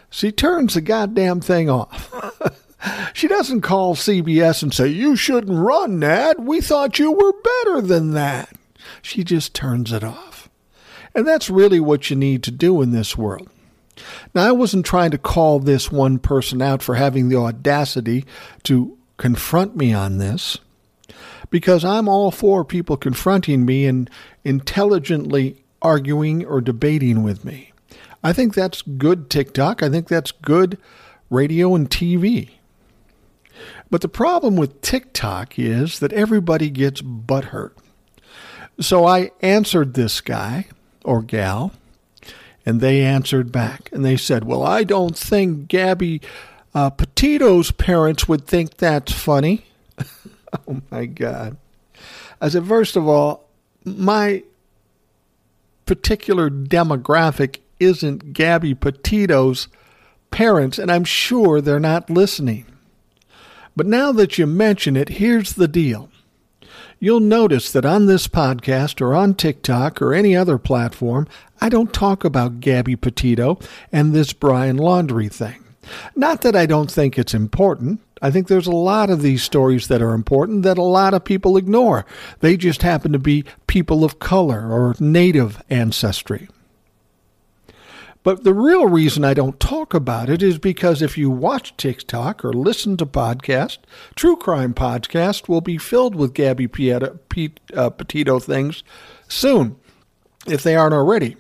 She 0.10 0.32
turns 0.32 0.74
the 0.74 0.82
goddamn 0.82 1.42
thing 1.42 1.70
off. 1.70 2.14
she 3.14 3.28
doesn't 3.28 3.62
call 3.62 3.96
CBS 3.96 4.62
and 4.62 4.74
say, 4.74 4.88
"You 4.88 5.16
shouldn't 5.16 5.58
run 5.58 6.00
that. 6.02 6.40
We 6.40 6.62
thought 6.62 7.00
you 7.00 7.12
were 7.12 7.34
better 7.34 7.82
than 7.82 8.12
that." 8.12 8.56
She 9.02 9.24
just 9.24 9.54
turns 9.54 9.92
it 9.92 10.04
off. 10.04 10.50
And 11.16 11.28
that's 11.28 11.50
really 11.50 11.80
what 11.80 12.10
you 12.10 12.16
need 12.16 12.44
to 12.44 12.52
do 12.52 12.82
in 12.82 12.92
this 12.92 13.18
world. 13.18 13.50
Now, 14.34 14.48
I 14.48 14.52
wasn't 14.52 14.86
trying 14.86 15.12
to 15.12 15.18
call 15.18 15.60
this 15.60 15.92
one 15.92 16.18
person 16.20 16.62
out 16.62 16.82
for 16.82 16.96
having 16.96 17.30
the 17.30 17.36
audacity 17.36 18.26
to 18.64 18.98
confront 19.18 19.76
me 19.76 19.94
on 19.94 20.18
this, 20.18 20.58
because 21.52 21.86
I'm 21.86 22.08
all 22.08 22.32
for 22.32 22.66
people 22.66 22.98
confronting 22.98 23.66
me 23.66 23.86
and 23.86 24.10
intelligently 24.44 25.63
arguing 25.84 26.46
or 26.46 26.62
debating 26.62 27.24
with 27.24 27.46
me. 27.46 27.72
I 28.24 28.34
think 28.34 28.54
that's 28.54 28.82
good 28.82 29.30
TikTok. 29.30 29.84
I 29.84 29.90
think 29.90 30.08
that's 30.08 30.32
good 30.32 30.78
radio 31.30 31.76
and 31.76 31.90
TV. 31.90 32.52
But 33.90 34.02
the 34.02 34.10
problem 34.10 34.56
with 34.56 34.82
TikTok 34.82 35.60
is 35.60 36.00
that 36.00 36.14
everybody 36.14 36.70
gets 36.70 37.02
butthurt. 37.02 37.74
So 38.80 39.06
I 39.06 39.32
answered 39.42 39.94
this 39.94 40.20
guy 40.22 40.66
or 41.04 41.22
gal? 41.22 41.74
And 42.66 42.80
they 42.80 43.02
answered 43.02 43.52
back 43.52 43.90
and 43.92 44.06
they 44.06 44.16
said, 44.16 44.46
Well, 44.46 44.64
I 44.64 44.84
don't 44.84 45.18
think 45.18 45.68
Gabby 45.68 46.22
uh, 46.74 46.90
Petito's 46.90 47.72
parents 47.72 48.28
would 48.28 48.48
think 48.48 48.78
that's 48.78 49.12
funny. 49.12 49.66
oh 50.68 50.82
my 50.90 51.06
God. 51.06 51.58
I 52.40 52.50
said, 52.50 52.66
First 52.66 52.96
of 52.96 53.08
all, 53.08 53.50
my 53.84 54.44
particular 55.86 56.50
demographic 56.50 57.60
isn't 57.80 58.34
Gabby 58.34 58.74
Petito's 58.74 59.68
parents, 60.32 60.80
and 60.80 60.92
I'm 60.92 61.04
sure 61.04 61.62
they're 61.62 61.80
not 61.80 62.10
listening. 62.10 62.66
But 63.76 63.88
now 63.88 64.12
that 64.12 64.38
you 64.38 64.46
mention 64.46 64.96
it, 64.96 65.10
here's 65.10 65.54
the 65.54 65.68
deal 65.68 66.10
you'll 67.00 67.20
notice 67.20 67.70
that 67.70 67.84
on 67.84 68.06
this 68.06 68.30
podcast 68.30 69.02
or 69.02 69.14
on 69.14 69.34
TikTok 69.34 70.02
or 70.02 70.14
any 70.14 70.38
other 70.38 70.58
platform, 70.58 71.28
I 71.60 71.68
don't 71.68 71.94
talk 71.94 72.24
about 72.24 72.62
Gabby 72.62 72.96
Petito 72.96 73.60
and 73.92 74.14
this 74.14 74.32
Brian 74.32 74.78
Laundrie 74.78 75.32
thing. 75.32 75.64
Not 76.16 76.42
that 76.42 76.56
I 76.56 76.66
don't 76.66 76.90
think 76.90 77.20
it's 77.20 77.34
important. 77.34 78.00
I 78.24 78.32
think 78.32 78.48
there's 78.48 78.68
a 78.68 78.72
lot 78.72 79.10
of 79.10 79.22
these 79.22 79.44
stories 79.44 79.90
that 79.90 80.02
are 80.02 80.14
important 80.14 80.64
that 80.64 80.78
a 80.78 80.82
lot 80.82 81.14
of 81.14 81.26
people 81.26 81.58
ignore. 81.58 82.06
They 82.40 82.56
just 82.56 82.82
happen 82.82 83.12
to 83.12 83.20
be 83.20 83.44
people 83.68 84.06
of 84.06 84.20
color 84.20 84.72
or 84.72 84.96
native 84.98 85.62
ancestry. 85.70 86.48
But 88.24 88.46
the 88.46 88.54
real 88.54 88.88
reason 88.88 89.26
I 89.26 89.34
don't 89.34 89.60
talk 89.60 89.94
about 89.94 90.30
it 90.30 90.42
is 90.42 90.58
because 90.58 91.02
if 91.02 91.18
you 91.18 91.30
watch 91.30 91.76
TikTok 91.76 92.46
or 92.46 92.54
listen 92.54 92.96
to 92.96 93.06
podcasts, 93.06 93.80
True 94.16 94.38
Crime 94.38 94.74
Podcast 94.74 95.50
will 95.50 95.60
be 95.60 95.78
filled 95.78 96.16
with 96.16 96.34
Gabby 96.34 96.70
Pieta, 96.70 97.20
Pete, 97.28 97.60
uh, 97.76 97.90
Petito 97.90 98.40
things 98.40 98.86
soon, 99.28 99.76
if 100.48 100.64
they 100.64 100.78
aren't 100.78 100.94
already. 100.94 101.36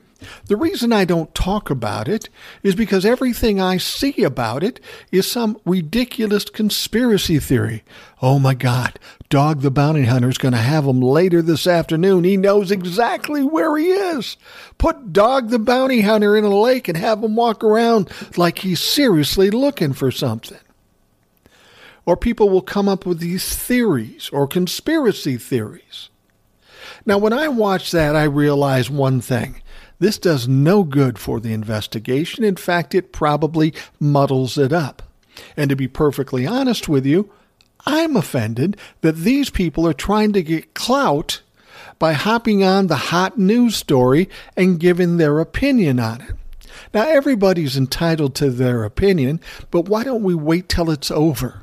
The 0.45 0.55
reason 0.55 0.93
I 0.93 1.05
don't 1.05 1.33
talk 1.33 1.69
about 1.69 2.07
it 2.07 2.29
is 2.61 2.75
because 2.75 3.05
everything 3.05 3.59
I 3.61 3.77
see 3.77 4.23
about 4.23 4.63
it 4.63 4.79
is 5.11 5.29
some 5.29 5.59
ridiculous 5.65 6.45
conspiracy 6.45 7.39
theory. 7.39 7.83
Oh 8.21 8.39
my 8.39 8.53
God, 8.53 8.99
Dog 9.29 9.61
the 9.61 9.71
Bounty 9.71 10.05
Hunter 10.05 10.29
is 10.29 10.37
going 10.37 10.53
to 10.53 10.57
have 10.57 10.85
him 10.85 11.01
later 11.01 11.41
this 11.41 11.67
afternoon. 11.67 12.23
He 12.23 12.37
knows 12.37 12.71
exactly 12.71 13.43
where 13.43 13.77
he 13.77 13.87
is. 13.87 14.37
Put 14.77 15.11
Dog 15.13 15.49
the 15.49 15.59
Bounty 15.59 16.01
Hunter 16.01 16.37
in 16.37 16.43
a 16.43 16.55
lake 16.55 16.87
and 16.87 16.97
have 16.97 17.23
him 17.23 17.35
walk 17.35 17.63
around 17.63 18.09
like 18.37 18.59
he's 18.59 18.81
seriously 18.81 19.49
looking 19.49 19.93
for 19.93 20.11
something. 20.11 20.59
Or 22.05 22.17
people 22.17 22.49
will 22.49 22.61
come 22.61 22.89
up 22.89 23.05
with 23.05 23.19
these 23.19 23.55
theories 23.55 24.29
or 24.33 24.47
conspiracy 24.47 25.37
theories. 25.37 26.09
Now, 27.05 27.17
when 27.17 27.33
I 27.33 27.47
watch 27.47 27.91
that, 27.91 28.15
I 28.15 28.23
realize 28.23 28.89
one 28.89 29.21
thing. 29.21 29.61
This 30.03 30.19
does 30.19 30.49
no 30.49 30.83
good 30.83 31.17
for 31.17 31.39
the 31.39 31.53
investigation. 31.53 32.43
In 32.43 32.57
fact, 32.57 32.93
it 32.93 33.13
probably 33.13 33.73
muddles 34.01 34.57
it 34.57 34.73
up. 34.73 35.01
And 35.55 35.69
to 35.69 35.77
be 35.77 35.87
perfectly 35.87 36.45
honest 36.45 36.89
with 36.89 37.05
you, 37.05 37.31
I'm 37.85 38.17
offended 38.17 38.75
that 38.99 39.15
these 39.15 39.49
people 39.49 39.87
are 39.87 39.93
trying 39.93 40.33
to 40.33 40.43
get 40.43 40.73
clout 40.73 41.41
by 41.99 42.11
hopping 42.11 42.65
on 42.65 42.87
the 42.87 42.97
hot 42.97 43.37
news 43.37 43.77
story 43.77 44.29
and 44.57 44.77
giving 44.77 45.15
their 45.15 45.39
opinion 45.39 46.01
on 46.01 46.19
it. 46.19 46.35
Now, 46.93 47.07
everybody's 47.07 47.77
entitled 47.77 48.35
to 48.35 48.49
their 48.49 48.83
opinion, 48.83 49.39
but 49.71 49.87
why 49.87 50.03
don't 50.03 50.21
we 50.21 50.35
wait 50.35 50.67
till 50.67 50.91
it's 50.91 51.11
over? 51.11 51.61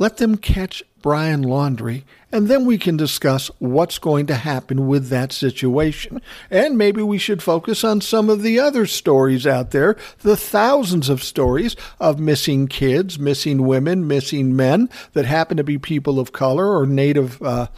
Let 0.00 0.16
them 0.16 0.36
catch 0.36 0.82
Brian 1.00 1.44
Laundrie, 1.44 2.02
and 2.36 2.48
then 2.48 2.66
we 2.66 2.76
can 2.76 2.98
discuss 2.98 3.50
what's 3.60 3.98
going 3.98 4.26
to 4.26 4.34
happen 4.34 4.86
with 4.86 5.08
that 5.08 5.32
situation. 5.32 6.20
And 6.50 6.76
maybe 6.76 7.00
we 7.00 7.16
should 7.16 7.42
focus 7.42 7.82
on 7.82 8.02
some 8.02 8.28
of 8.28 8.42
the 8.42 8.60
other 8.60 8.84
stories 8.84 9.46
out 9.46 9.70
there, 9.70 9.96
the 10.18 10.36
thousands 10.36 11.08
of 11.08 11.22
stories 11.22 11.76
of 11.98 12.20
missing 12.20 12.68
kids, 12.68 13.18
missing 13.18 13.66
women, 13.66 14.06
missing 14.06 14.54
men 14.54 14.90
that 15.14 15.24
happen 15.24 15.56
to 15.56 15.64
be 15.64 15.78
people 15.78 16.20
of 16.20 16.32
color 16.32 16.78
or 16.78 16.84
native 16.84 17.40
uh, 17.40 17.68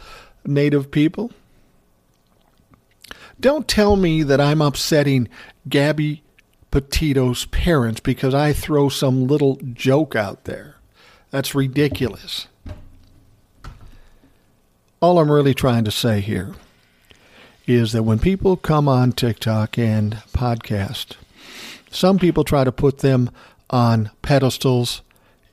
native 0.45 0.91
people. 0.91 1.31
Don't 3.39 3.65
tell 3.65 3.95
me 3.95 4.23
that 4.23 4.41
I'm 4.41 4.61
upsetting 4.61 5.29
Gabby 5.69 6.21
Petito's 6.69 7.45
parents 7.45 8.01
because 8.01 8.33
I 8.33 8.51
throw 8.51 8.89
some 8.89 9.25
little 9.25 9.57
joke 9.71 10.17
out 10.17 10.43
there. 10.43 10.75
That's 11.31 11.55
ridiculous. 11.55 12.48
All 15.01 15.19
I'm 15.19 15.31
really 15.31 15.53
trying 15.53 15.85
to 15.85 15.91
say 15.91 16.19
here 16.19 16.55
is 17.65 17.93
that 17.93 18.03
when 18.03 18.19
people 18.19 18.57
come 18.57 18.89
on 18.89 19.13
TikTok 19.13 19.77
and 19.77 20.15
podcast, 20.33 21.15
some 21.89 22.19
people 22.19 22.43
try 22.43 22.65
to 22.65 22.71
put 22.73 22.97
them 22.97 23.29
on 23.69 24.11
pedestals 24.21 25.01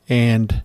and 0.08 0.64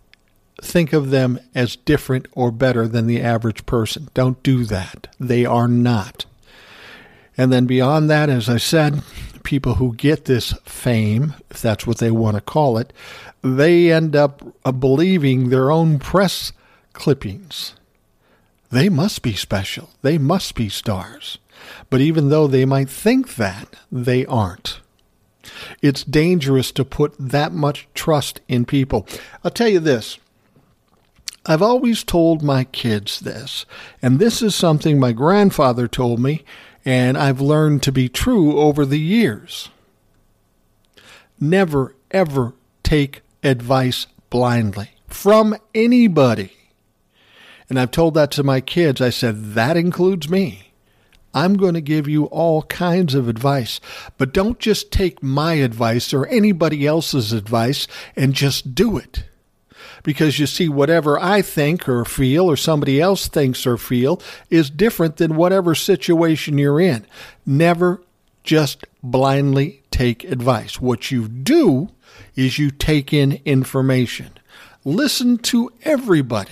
think 0.60 0.94
of 0.94 1.12
them 1.12 1.40
as 1.54 1.76
different 1.76 2.26
or 2.32 2.52
better 2.52 2.88
than 2.88 3.06
the 3.06 3.22
average 3.22 3.68
person. 3.68 4.10
Don't 4.16 4.42
do 4.42 4.66
that. 4.66 5.16
They 5.20 5.46
are 5.46 5.68
not. 5.68 6.26
And 7.38 7.54
then 7.54 7.68
beyond 7.68 8.10
that, 8.10 8.30
as 8.30 8.50
I 8.50 8.58
said, 8.58 9.04
people 9.44 9.76
who 9.76 9.94
get 9.94 10.26
this 10.26 10.54
fame, 10.66 11.36
if 11.52 11.62
that's 11.62 11.86
what 11.86 12.00
they 12.00 12.10
want 12.10 12.36
to 12.36 12.42
call 12.42 12.80
it, 12.80 12.94
they 13.44 13.92
end 13.92 14.16
up 14.16 14.42
believing 14.80 15.50
their 15.50 15.70
own 15.70 16.00
press 16.00 16.52
clippings. 16.94 17.76
They 18.72 18.90
must 18.90 19.22
be 19.22 19.34
special. 19.34 19.90
They 20.02 20.18
must 20.18 20.56
be 20.56 20.70
stars. 20.70 21.38
But 21.90 22.02
even 22.02 22.30
though 22.30 22.48
they 22.48 22.66
might 22.66 22.90
think 22.90 23.36
that, 23.36 23.76
they 23.92 24.26
aren't. 24.26 24.80
It's 25.82 26.04
dangerous 26.04 26.72
to 26.74 26.86
put 26.86 27.14
that 27.20 27.52
much 27.52 27.88
trust 27.94 28.42
in 28.48 28.66
people. 28.66 29.08
I'll 29.44 29.52
tell 29.52 29.68
you 29.68 29.80
this. 29.80 30.18
I've 31.46 31.62
always 31.62 32.04
told 32.04 32.44
my 32.44 32.66
kids 32.66 33.20
this, 33.20 33.66
and 34.02 34.20
this 34.20 34.44
is 34.44 34.54
something 34.54 35.00
my 35.00 35.12
grandfather 35.12 35.88
told 35.88 36.20
me, 36.20 36.44
and 36.86 37.18
I've 37.18 37.42
learned 37.42 37.82
to 37.84 37.92
be 37.92 38.08
true 38.08 38.60
over 38.60 38.86
the 38.86 39.00
years. 39.00 39.70
Never, 41.40 41.96
ever 42.12 42.54
take 42.84 43.22
advice 43.42 44.06
blindly 44.30 44.92
from 45.08 45.56
anybody. 45.74 46.54
And 47.72 47.80
I've 47.80 47.92
told 47.92 48.16
that 48.16 48.32
to 48.32 48.44
my 48.44 48.60
kids. 48.60 49.00
I 49.00 49.12
said, 49.12 49.54
that 49.54 49.78
includes 49.78 50.28
me. 50.28 50.74
I'm 51.34 51.56
going 51.56 51.74
to 51.74 51.80
give 51.80 52.06
you 52.06 52.26
all 52.26 52.64
kinds 52.64 53.16
of 53.16 53.30
advice, 53.30 53.80
but 54.18 54.34
don't 54.34 54.60
just 54.60 54.92
take 54.92 55.24
my 55.24 55.54
advice 55.54 56.14
or 56.14 56.28
anybody 56.28 56.86
else's 56.86 57.32
advice 57.32 57.88
and 58.14 58.34
just 58.34 58.76
do 58.76 58.98
it. 58.98 59.24
Because 60.04 60.38
you 60.38 60.48
see, 60.48 60.68
whatever 60.68 61.18
I 61.18 61.42
think 61.42 61.88
or 61.88 62.04
feel 62.04 62.52
or 62.52 62.58
somebody 62.58 63.00
else 63.00 63.30
thinks 63.30 63.66
or 63.66 63.78
feel 63.78 64.22
is 64.50 64.70
different 64.70 65.16
than 65.16 65.38
whatever 65.38 65.74
situation 65.74 66.58
you're 66.58 66.82
in. 66.82 67.06
Never 67.46 68.02
just 68.44 68.84
blindly 69.02 69.82
take 69.92 70.26
advice. 70.26 70.82
What 70.82 71.10
you 71.10 71.30
do 71.30 71.88
is 72.36 72.60
you 72.60 72.70
take 72.70 73.14
in 73.14 73.40
information. 73.46 74.32
Listen 74.84 75.38
to 75.38 75.72
everybody. 75.84 76.52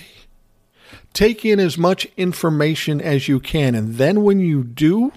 Take 1.12 1.44
in 1.44 1.58
as 1.58 1.76
much 1.76 2.06
information 2.16 3.00
as 3.00 3.28
you 3.28 3.40
can. 3.40 3.74
And 3.74 3.96
then 3.96 4.22
when 4.22 4.40
you 4.40 4.62
do, 4.62 5.12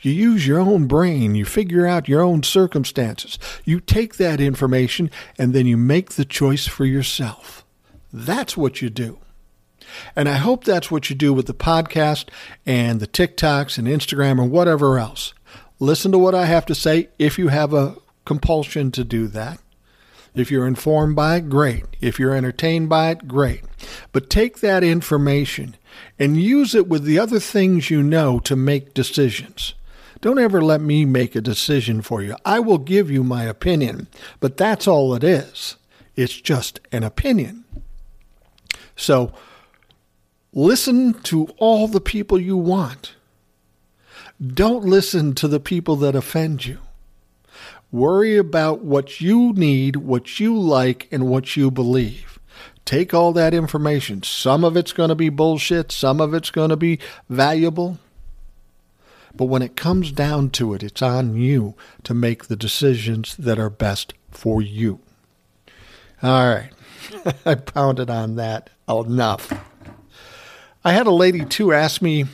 you 0.00 0.10
use 0.10 0.46
your 0.46 0.58
own 0.58 0.86
brain. 0.86 1.34
You 1.34 1.44
figure 1.44 1.86
out 1.86 2.08
your 2.08 2.22
own 2.22 2.42
circumstances. 2.42 3.38
You 3.64 3.78
take 3.78 4.16
that 4.16 4.40
information 4.40 5.10
and 5.38 5.52
then 5.52 5.66
you 5.66 5.76
make 5.76 6.12
the 6.12 6.24
choice 6.24 6.66
for 6.66 6.84
yourself. 6.84 7.64
That's 8.12 8.56
what 8.56 8.82
you 8.82 8.90
do. 8.90 9.18
And 10.16 10.28
I 10.28 10.34
hope 10.34 10.64
that's 10.64 10.90
what 10.90 11.10
you 11.10 11.16
do 11.16 11.32
with 11.32 11.46
the 11.46 11.54
podcast 11.54 12.26
and 12.66 12.98
the 12.98 13.06
TikToks 13.06 13.78
and 13.78 13.86
Instagram 13.86 14.38
or 14.38 14.44
whatever 14.44 14.98
else. 14.98 15.34
Listen 15.78 16.12
to 16.12 16.18
what 16.18 16.34
I 16.34 16.46
have 16.46 16.66
to 16.66 16.74
say 16.74 17.08
if 17.18 17.38
you 17.38 17.48
have 17.48 17.72
a 17.74 17.96
compulsion 18.24 18.90
to 18.92 19.04
do 19.04 19.28
that. 19.28 19.58
If 20.34 20.50
you're 20.50 20.66
informed 20.66 21.14
by 21.14 21.36
it, 21.36 21.50
great. 21.50 21.84
If 22.00 22.18
you're 22.18 22.34
entertained 22.34 22.88
by 22.88 23.10
it, 23.10 23.28
great. 23.28 23.62
But 24.12 24.30
take 24.30 24.60
that 24.60 24.82
information 24.82 25.76
and 26.18 26.40
use 26.40 26.74
it 26.74 26.88
with 26.88 27.04
the 27.04 27.18
other 27.18 27.38
things 27.38 27.90
you 27.90 28.02
know 28.02 28.38
to 28.40 28.56
make 28.56 28.94
decisions. 28.94 29.74
Don't 30.22 30.38
ever 30.38 30.62
let 30.62 30.80
me 30.80 31.04
make 31.04 31.34
a 31.34 31.40
decision 31.40 32.00
for 32.00 32.22
you. 32.22 32.36
I 32.44 32.60
will 32.60 32.78
give 32.78 33.10
you 33.10 33.24
my 33.24 33.44
opinion, 33.44 34.06
but 34.40 34.56
that's 34.56 34.86
all 34.86 35.14
it 35.14 35.24
is. 35.24 35.76
It's 36.16 36.40
just 36.40 36.80
an 36.92 37.02
opinion. 37.02 37.64
So 38.96 39.32
listen 40.52 41.14
to 41.24 41.48
all 41.58 41.88
the 41.88 42.00
people 42.00 42.40
you 42.40 42.56
want. 42.56 43.16
Don't 44.40 44.84
listen 44.84 45.34
to 45.34 45.48
the 45.48 45.60
people 45.60 45.96
that 45.96 46.14
offend 46.14 46.66
you. 46.66 46.78
Worry 47.92 48.38
about 48.38 48.82
what 48.82 49.20
you 49.20 49.52
need, 49.52 49.96
what 49.96 50.40
you 50.40 50.58
like, 50.58 51.06
and 51.12 51.28
what 51.28 51.56
you 51.56 51.70
believe. 51.70 52.40
Take 52.86 53.12
all 53.12 53.32
that 53.34 53.52
information. 53.52 54.22
Some 54.22 54.64
of 54.64 54.76
it's 54.78 54.94
going 54.94 55.10
to 55.10 55.14
be 55.14 55.28
bullshit, 55.28 55.92
some 55.92 56.20
of 56.20 56.32
it's 56.32 56.50
going 56.50 56.70
to 56.70 56.76
be 56.76 56.98
valuable. 57.28 57.98
But 59.34 59.44
when 59.44 59.62
it 59.62 59.76
comes 59.76 60.10
down 60.10 60.50
to 60.50 60.72
it, 60.74 60.82
it's 60.82 61.02
on 61.02 61.36
you 61.36 61.74
to 62.04 62.14
make 62.14 62.46
the 62.46 62.56
decisions 62.56 63.36
that 63.36 63.58
are 63.58 63.70
best 63.70 64.14
for 64.30 64.62
you. 64.62 65.00
All 66.22 66.54
right. 66.54 66.70
I 67.46 67.56
pounded 67.56 68.08
on 68.08 68.36
that 68.36 68.70
enough. 68.88 69.52
I 70.84 70.92
had 70.92 71.06
a 71.06 71.12
lady 71.12 71.44
too 71.44 71.72
ask 71.72 72.00
me, 72.00 72.24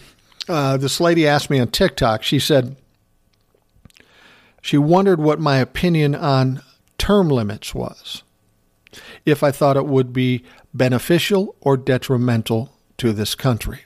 uh, 0.48 0.76
this 0.76 1.00
lady 1.00 1.26
asked 1.26 1.50
me 1.50 1.58
on 1.58 1.68
TikTok, 1.68 2.22
she 2.22 2.38
said, 2.38 2.76
she 4.60 4.78
wondered 4.78 5.20
what 5.20 5.40
my 5.40 5.58
opinion 5.58 6.14
on 6.14 6.62
term 6.98 7.28
limits 7.28 7.74
was, 7.74 8.22
if 9.24 9.42
I 9.42 9.50
thought 9.50 9.76
it 9.76 9.86
would 9.86 10.12
be 10.12 10.44
beneficial 10.74 11.56
or 11.60 11.76
detrimental 11.76 12.72
to 12.98 13.12
this 13.12 13.34
country. 13.34 13.80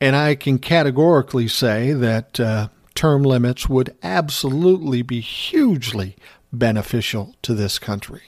And 0.00 0.16
I 0.16 0.34
can 0.34 0.58
categorically 0.58 1.46
say 1.46 1.92
that 1.92 2.40
uh, 2.40 2.68
term 2.94 3.22
limits 3.22 3.68
would 3.68 3.96
absolutely 4.02 5.02
be 5.02 5.20
hugely 5.20 6.16
beneficial 6.52 7.34
to 7.42 7.54
this 7.54 7.78
country. 7.78 8.22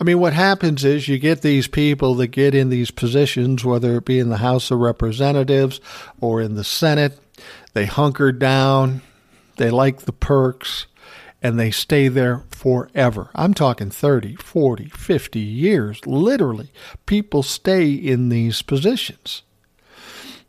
I 0.00 0.04
mean, 0.04 0.18
what 0.18 0.32
happens 0.32 0.84
is 0.84 1.08
you 1.08 1.18
get 1.18 1.42
these 1.42 1.68
people 1.68 2.14
that 2.16 2.28
get 2.28 2.54
in 2.54 2.70
these 2.70 2.90
positions, 2.90 3.64
whether 3.64 3.96
it 3.96 4.04
be 4.04 4.18
in 4.18 4.30
the 4.30 4.38
House 4.38 4.70
of 4.70 4.78
Representatives 4.78 5.80
or 6.20 6.40
in 6.40 6.54
the 6.54 6.64
Senate, 6.64 7.18
they 7.74 7.86
hunker 7.86 8.32
down, 8.32 9.02
they 9.56 9.70
like 9.70 10.02
the 10.02 10.12
perks 10.12 10.86
and 11.42 11.58
they 11.60 11.70
stay 11.70 12.08
there 12.08 12.42
forever. 12.50 13.30
I'm 13.34 13.52
talking 13.52 13.90
30, 13.90 14.36
40, 14.36 14.88
50 14.88 15.38
years. 15.38 16.06
Literally, 16.06 16.72
people 17.04 17.42
stay 17.42 17.92
in 17.92 18.30
these 18.30 18.62
positions. 18.62 19.42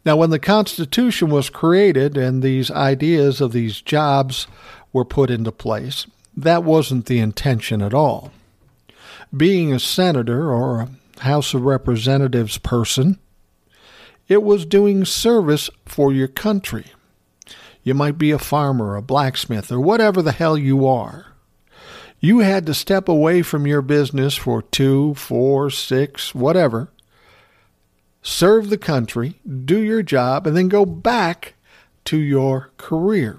Now, 0.06 0.16
when 0.16 0.30
the 0.30 0.40
Constitution 0.40 1.30
was 1.30 1.50
created 1.50 2.16
and 2.16 2.42
these 2.42 2.72
ideas 2.72 3.42
of 3.42 3.52
these 3.52 3.82
jobs 3.82 4.48
were 4.94 5.04
put 5.04 5.30
into 5.30 5.52
place, 5.52 6.06
that 6.38 6.64
wasn't 6.64 7.08
the 7.08 7.20
intention 7.20 7.82
at 7.82 7.94
all. 7.94 8.32
Being 9.36 9.74
a 9.74 9.80
senator 9.80 10.52
or 10.52 10.82
a 10.82 11.22
House 11.22 11.54
of 11.54 11.64
Representatives 11.64 12.58
person, 12.58 13.20
it 14.28 14.44
was 14.44 14.66
doing 14.66 15.04
service 15.06 15.70
for 15.86 16.14
your 16.14 16.28
country. 16.28 16.86
You 17.86 17.94
might 17.94 18.18
be 18.18 18.32
a 18.32 18.40
farmer, 18.40 18.96
a 18.96 19.02
blacksmith, 19.04 19.72
or 19.72 19.80
whatever 19.80 20.24
the 20.24 20.32
hell 20.32 20.58
you 20.58 20.88
are. 20.88 21.28
You 22.20 22.40
had 22.40 22.66
to 22.66 22.74
step 22.74 23.08
away 23.08 23.44
from 23.44 23.68
your 23.68 23.84
business 23.84 24.36
for 24.36 24.64
two, 24.64 25.14
four, 25.14 25.70
six, 25.70 26.34
whatever, 26.34 26.90
serve 28.24 28.72
the 28.72 28.80
country, 28.80 29.40
do 29.66 29.78
your 29.78 30.02
job, 30.02 30.48
and 30.48 30.58
then 30.58 30.68
go 30.68 30.84
back 30.84 31.54
to 32.06 32.18
your 32.18 32.72
career. 32.78 33.38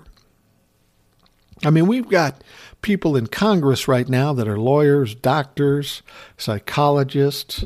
I 1.65 1.71
mean, 1.71 1.89
we've 1.89 2.09
got 2.09 2.45
people 2.83 3.17
in 3.17 3.27
Congress 3.27 3.89
right 3.89 4.09
now 4.09 4.33
that 4.33 4.47
are 4.47 4.61
lawyers, 4.61 5.17
doctors, 5.17 6.03
psychologists, 6.37 7.65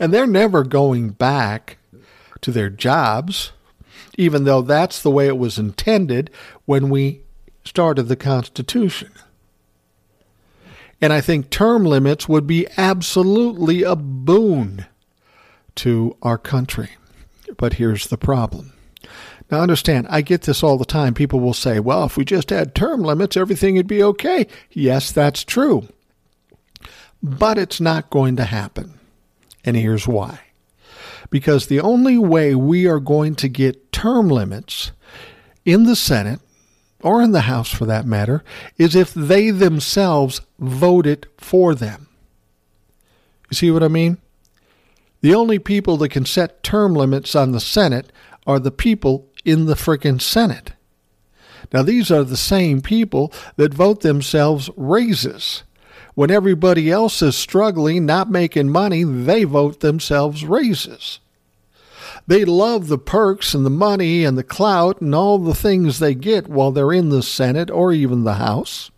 and 0.00 0.14
they're 0.14 0.26
never 0.26 0.62
going 0.62 1.10
back 1.10 1.76
to 2.40 2.50
their 2.50 2.70
jobs, 2.70 3.52
even 4.16 4.44
though 4.44 4.62
that's 4.62 5.02
the 5.02 5.10
way 5.10 5.26
it 5.26 5.38
was 5.38 5.58
intended 5.58 6.30
when 6.64 6.90
we 6.90 7.22
started 7.64 8.04
the 8.04 8.16
Constitution. 8.16 9.10
And 11.00 11.12
I 11.12 11.20
think 11.20 11.50
term 11.50 11.84
limits 11.84 12.28
would 12.28 12.46
be 12.46 12.66
absolutely 12.76 13.82
a 13.82 13.96
boon 13.96 14.86
to 15.76 16.16
our 16.22 16.38
country. 16.38 16.90
But 17.56 17.74
here's 17.74 18.06
the 18.06 18.16
problem. 18.16 18.72
Now, 19.50 19.60
understand, 19.60 20.06
I 20.10 20.22
get 20.22 20.42
this 20.42 20.62
all 20.62 20.78
the 20.78 20.84
time. 20.84 21.14
People 21.14 21.38
will 21.38 21.54
say, 21.54 21.78
well, 21.78 22.04
if 22.04 22.16
we 22.16 22.24
just 22.24 22.50
had 22.50 22.74
term 22.74 23.02
limits, 23.02 23.36
everything 23.36 23.76
would 23.76 23.86
be 23.86 24.02
okay. 24.02 24.46
Yes, 24.70 25.12
that's 25.12 25.44
true. 25.44 25.86
But 27.22 27.58
it's 27.58 27.80
not 27.80 28.10
going 28.10 28.36
to 28.36 28.44
happen. 28.44 28.98
And 29.64 29.76
here's 29.76 30.08
why. 30.08 30.40
Because 31.30 31.66
the 31.66 31.80
only 31.80 32.18
way 32.18 32.54
we 32.54 32.86
are 32.86 33.00
going 33.00 33.34
to 33.36 33.48
get 33.48 33.92
term 33.92 34.28
limits 34.28 34.92
in 35.64 35.84
the 35.84 35.96
Senate, 35.96 36.40
or 37.00 37.20
in 37.22 37.32
the 37.32 37.42
House 37.42 37.70
for 37.70 37.86
that 37.86 38.06
matter, 38.06 38.44
is 38.78 38.94
if 38.94 39.12
they 39.12 39.50
themselves 39.50 40.40
vote 40.58 41.06
it 41.06 41.26
for 41.38 41.74
them. 41.74 42.08
You 43.50 43.54
see 43.54 43.70
what 43.70 43.82
I 43.82 43.88
mean? 43.88 44.18
The 45.20 45.34
only 45.34 45.58
people 45.58 45.96
that 45.98 46.10
can 46.10 46.24
set 46.24 46.62
term 46.62 46.94
limits 46.94 47.34
on 47.34 47.52
the 47.52 47.60
Senate 47.60 48.12
are 48.46 48.58
the 48.58 48.70
people 48.70 49.28
in 49.44 49.66
the 49.66 49.74
frickin' 49.74 50.20
Senate. 50.20 50.72
Now, 51.72 51.82
these 51.82 52.10
are 52.10 52.22
the 52.22 52.36
same 52.36 52.80
people 52.80 53.32
that 53.56 53.74
vote 53.74 54.02
themselves 54.02 54.70
raises. 54.76 55.64
When 56.16 56.30
everybody 56.30 56.90
else 56.90 57.20
is 57.20 57.36
struggling, 57.36 58.06
not 58.06 58.30
making 58.30 58.70
money, 58.70 59.04
they 59.04 59.44
vote 59.44 59.80
themselves 59.80 60.46
raises. 60.46 61.20
They 62.26 62.46
love 62.46 62.88
the 62.88 62.96
perks 62.96 63.52
and 63.52 63.66
the 63.66 63.70
money 63.70 64.24
and 64.24 64.38
the 64.38 64.42
clout 64.42 65.02
and 65.02 65.14
all 65.14 65.36
the 65.36 65.54
things 65.54 65.98
they 65.98 66.14
get 66.14 66.48
while 66.48 66.72
they're 66.72 66.90
in 66.90 67.10
the 67.10 67.22
Senate 67.22 67.70
or 67.70 67.92
even 67.92 68.24
the 68.24 68.36
House. 68.36 68.90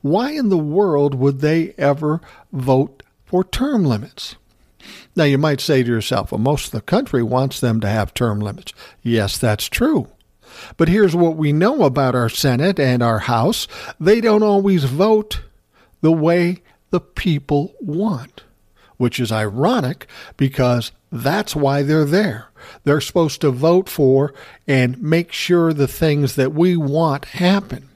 Why 0.00 0.30
in 0.30 0.48
the 0.48 0.56
world 0.56 1.14
would 1.14 1.40
they 1.40 1.74
ever 1.76 2.22
vote 2.50 3.02
for 3.26 3.44
term 3.44 3.84
limits? 3.84 4.36
Now, 5.14 5.24
you 5.24 5.36
might 5.36 5.60
say 5.60 5.82
to 5.82 5.88
yourself, 5.90 6.32
well, 6.32 6.40
most 6.40 6.66
of 6.66 6.72
the 6.72 6.80
country 6.80 7.22
wants 7.22 7.60
them 7.60 7.78
to 7.80 7.88
have 7.88 8.14
term 8.14 8.40
limits. 8.40 8.72
Yes, 9.02 9.36
that's 9.36 9.68
true. 9.68 10.08
But 10.78 10.88
here's 10.88 11.14
what 11.14 11.36
we 11.36 11.52
know 11.52 11.82
about 11.82 12.14
our 12.14 12.30
Senate 12.30 12.80
and 12.80 13.02
our 13.02 13.18
House 13.18 13.68
they 14.00 14.22
don't 14.22 14.42
always 14.42 14.84
vote 14.84 15.42
the 16.00 16.12
way 16.12 16.62
the 16.90 17.00
people 17.00 17.74
want, 17.80 18.44
which 18.96 19.20
is 19.20 19.32
ironic 19.32 20.06
because 20.36 20.92
that's 21.10 21.56
why 21.56 21.82
they're 21.82 22.04
there. 22.04 22.48
They're 22.84 23.00
supposed 23.00 23.40
to 23.40 23.50
vote 23.50 23.88
for 23.88 24.34
and 24.66 25.00
make 25.02 25.32
sure 25.32 25.72
the 25.72 25.88
things 25.88 26.34
that 26.36 26.52
we 26.52 26.76
want 26.76 27.26
happen. 27.26 27.88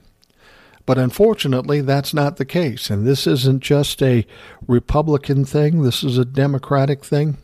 But 0.84 0.98
unfortunately, 0.98 1.80
that's 1.80 2.12
not 2.12 2.36
the 2.36 2.44
case. 2.44 2.90
And 2.90 3.06
this 3.06 3.26
isn't 3.26 3.62
just 3.62 4.02
a 4.02 4.26
Republican 4.66 5.44
thing, 5.44 5.82
this 5.82 6.02
is 6.02 6.18
a 6.18 6.24
Democratic 6.24 7.04
thing. 7.04 7.38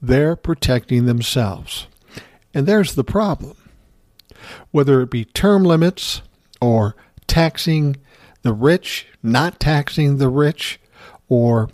They're 0.00 0.36
protecting 0.36 1.06
themselves. 1.06 1.86
And 2.54 2.66
there's 2.66 2.94
the 2.94 3.04
problem. 3.04 3.56
Whether 4.70 5.00
it 5.00 5.10
be 5.10 5.24
term 5.24 5.62
limits 5.62 6.22
or 6.60 6.96
taxing 7.26 7.96
the 8.42 8.52
rich, 8.52 9.06
not 9.22 9.58
taxing 9.58 10.18
the 10.18 10.28
rich, 10.28 10.80
or 11.28 11.70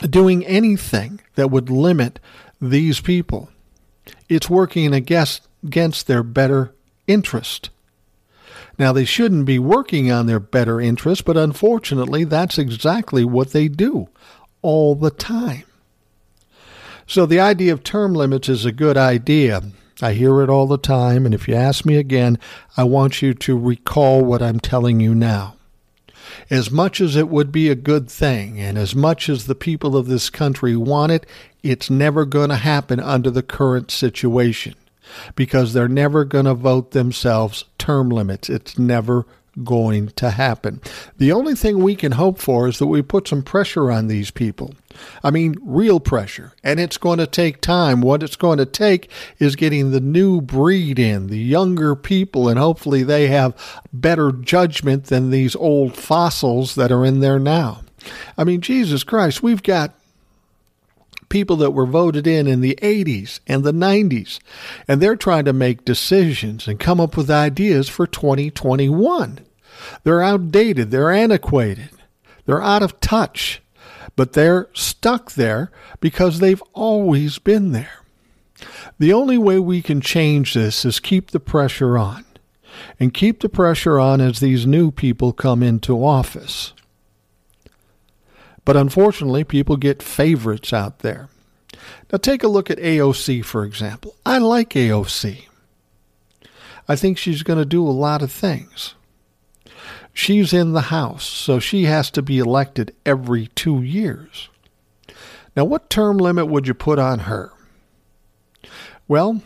doing 0.00 0.44
anything 0.46 1.20
that 1.34 1.50
would 1.50 1.70
limit 1.70 2.18
these 2.60 3.00
people. 3.00 3.50
It's 4.28 4.48
working 4.48 4.94
against, 4.94 5.46
their 6.06 6.22
better 6.22 6.74
interest. 7.06 7.70
Now, 8.78 8.92
they 8.92 9.04
shouldn't 9.04 9.44
be 9.44 9.58
working 9.58 10.10
on 10.10 10.26
their 10.26 10.40
better 10.40 10.80
interest, 10.80 11.24
but 11.24 11.36
unfortunately, 11.36 12.24
that's 12.24 12.58
exactly 12.58 13.24
what 13.24 13.50
they 13.50 13.68
do 13.68 14.08
all 14.62 14.94
the 14.94 15.10
time. 15.10 15.64
So, 17.06 17.26
the 17.26 17.40
idea 17.40 17.72
of 17.72 17.84
term 17.84 18.14
limits 18.14 18.48
is 18.48 18.64
a 18.64 18.72
good 18.72 18.96
idea. 18.96 19.62
I 20.02 20.14
hear 20.14 20.42
it 20.42 20.50
all 20.50 20.66
the 20.66 20.78
time, 20.78 21.24
and 21.24 21.34
if 21.34 21.46
you 21.46 21.54
ask 21.54 21.86
me 21.86 21.96
again, 21.96 22.38
I 22.76 22.84
want 22.84 23.22
you 23.22 23.34
to 23.34 23.56
recall 23.56 24.24
what 24.24 24.42
I'm 24.42 24.58
telling 24.58 25.00
you 25.00 25.14
now. 25.14 25.54
As 26.50 26.70
much 26.70 27.00
as 27.00 27.14
it 27.14 27.28
would 27.28 27.52
be 27.52 27.68
a 27.68 27.76
good 27.76 28.10
thing, 28.10 28.58
and 28.58 28.76
as 28.76 28.94
much 28.94 29.28
as 29.28 29.46
the 29.46 29.54
people 29.54 29.96
of 29.96 30.06
this 30.06 30.28
country 30.28 30.76
want 30.76 31.12
it, 31.12 31.26
it's 31.62 31.88
never 31.88 32.24
going 32.24 32.48
to 32.48 32.56
happen 32.56 32.98
under 32.98 33.30
the 33.30 33.42
current 33.42 33.90
situation 33.90 34.74
because 35.36 35.72
they're 35.72 35.88
never 35.88 36.24
going 36.24 36.46
to 36.46 36.54
vote 36.54 36.90
themselves 36.90 37.64
term 37.78 38.08
limits. 38.08 38.50
It's 38.50 38.78
never 38.78 39.24
going 39.62 40.08
to 40.08 40.30
happen. 40.30 40.80
The 41.18 41.32
only 41.32 41.54
thing 41.54 41.82
we 41.82 41.94
can 41.94 42.12
hope 42.12 42.38
for 42.38 42.68
is 42.68 42.78
that 42.78 42.86
we 42.86 43.02
put 43.02 43.28
some 43.28 43.42
pressure 43.42 43.90
on 43.90 44.08
these 44.08 44.30
people. 44.30 44.74
I 45.22 45.30
mean, 45.30 45.56
real 45.62 46.00
pressure. 46.00 46.52
And 46.62 46.80
it's 46.80 46.98
going 46.98 47.18
to 47.18 47.26
take 47.26 47.60
time. 47.60 48.00
What 48.00 48.22
it's 48.22 48.36
going 48.36 48.58
to 48.58 48.66
take 48.66 49.10
is 49.38 49.56
getting 49.56 49.90
the 49.90 50.00
new 50.00 50.40
breed 50.40 50.98
in, 50.98 51.28
the 51.28 51.38
younger 51.38 51.94
people, 51.94 52.48
and 52.48 52.58
hopefully 52.58 53.02
they 53.02 53.28
have 53.28 53.54
better 53.92 54.32
judgment 54.32 55.04
than 55.04 55.30
these 55.30 55.56
old 55.56 55.96
fossils 55.96 56.74
that 56.74 56.92
are 56.92 57.04
in 57.04 57.20
there 57.20 57.38
now. 57.38 57.82
I 58.36 58.44
mean, 58.44 58.60
Jesus 58.60 59.04
Christ, 59.04 59.42
we've 59.42 59.62
got 59.62 59.94
people 61.32 61.56
that 61.56 61.70
were 61.70 61.86
voted 61.86 62.26
in 62.26 62.46
in 62.46 62.60
the 62.60 62.78
80s 62.82 63.40
and 63.46 63.64
the 63.64 63.72
90s, 63.72 64.38
and 64.86 65.00
they're 65.00 65.16
trying 65.16 65.46
to 65.46 65.52
make 65.54 65.82
decisions 65.82 66.68
and 66.68 66.78
come 66.78 67.00
up 67.00 67.16
with 67.16 67.30
ideas 67.30 67.88
for 67.88 68.06
2021. 68.06 69.38
They're 70.04 70.20
outdated, 70.20 70.90
they're 70.90 71.10
antiquated, 71.10 71.88
they're 72.44 72.62
out 72.62 72.82
of 72.82 73.00
touch, 73.00 73.62
but 74.14 74.34
they're 74.34 74.68
stuck 74.74 75.32
there 75.32 75.72
because 76.00 76.38
they've 76.38 76.62
always 76.74 77.38
been 77.38 77.72
there. 77.72 78.02
The 78.98 79.14
only 79.14 79.38
way 79.38 79.58
we 79.58 79.80
can 79.80 80.02
change 80.02 80.52
this 80.52 80.84
is 80.84 81.00
keep 81.00 81.30
the 81.30 81.40
pressure 81.40 81.96
on, 81.96 82.26
and 83.00 83.14
keep 83.14 83.40
the 83.40 83.48
pressure 83.48 83.98
on 83.98 84.20
as 84.20 84.40
these 84.40 84.66
new 84.66 84.90
people 84.90 85.32
come 85.32 85.62
into 85.62 86.04
office. 86.04 86.74
But 88.64 88.76
unfortunately, 88.76 89.44
people 89.44 89.76
get 89.76 90.02
favorites 90.02 90.72
out 90.72 91.00
there. 91.00 91.28
Now, 92.12 92.18
take 92.18 92.42
a 92.42 92.48
look 92.48 92.70
at 92.70 92.78
AOC, 92.78 93.44
for 93.44 93.64
example. 93.64 94.14
I 94.24 94.38
like 94.38 94.70
AOC. 94.70 95.46
I 96.88 96.96
think 96.96 97.18
she's 97.18 97.42
going 97.42 97.58
to 97.58 97.64
do 97.64 97.86
a 97.86 97.90
lot 97.90 98.22
of 98.22 98.30
things. 98.30 98.94
She's 100.12 100.52
in 100.52 100.72
the 100.72 100.82
House, 100.82 101.24
so 101.24 101.58
she 101.58 101.84
has 101.84 102.10
to 102.10 102.22
be 102.22 102.38
elected 102.38 102.94
every 103.06 103.48
two 103.48 103.82
years. 103.82 104.48
Now, 105.56 105.64
what 105.64 105.90
term 105.90 106.18
limit 106.18 106.48
would 106.48 106.66
you 106.66 106.74
put 106.74 106.98
on 106.98 107.20
her? 107.20 107.52
Well, 109.08 109.42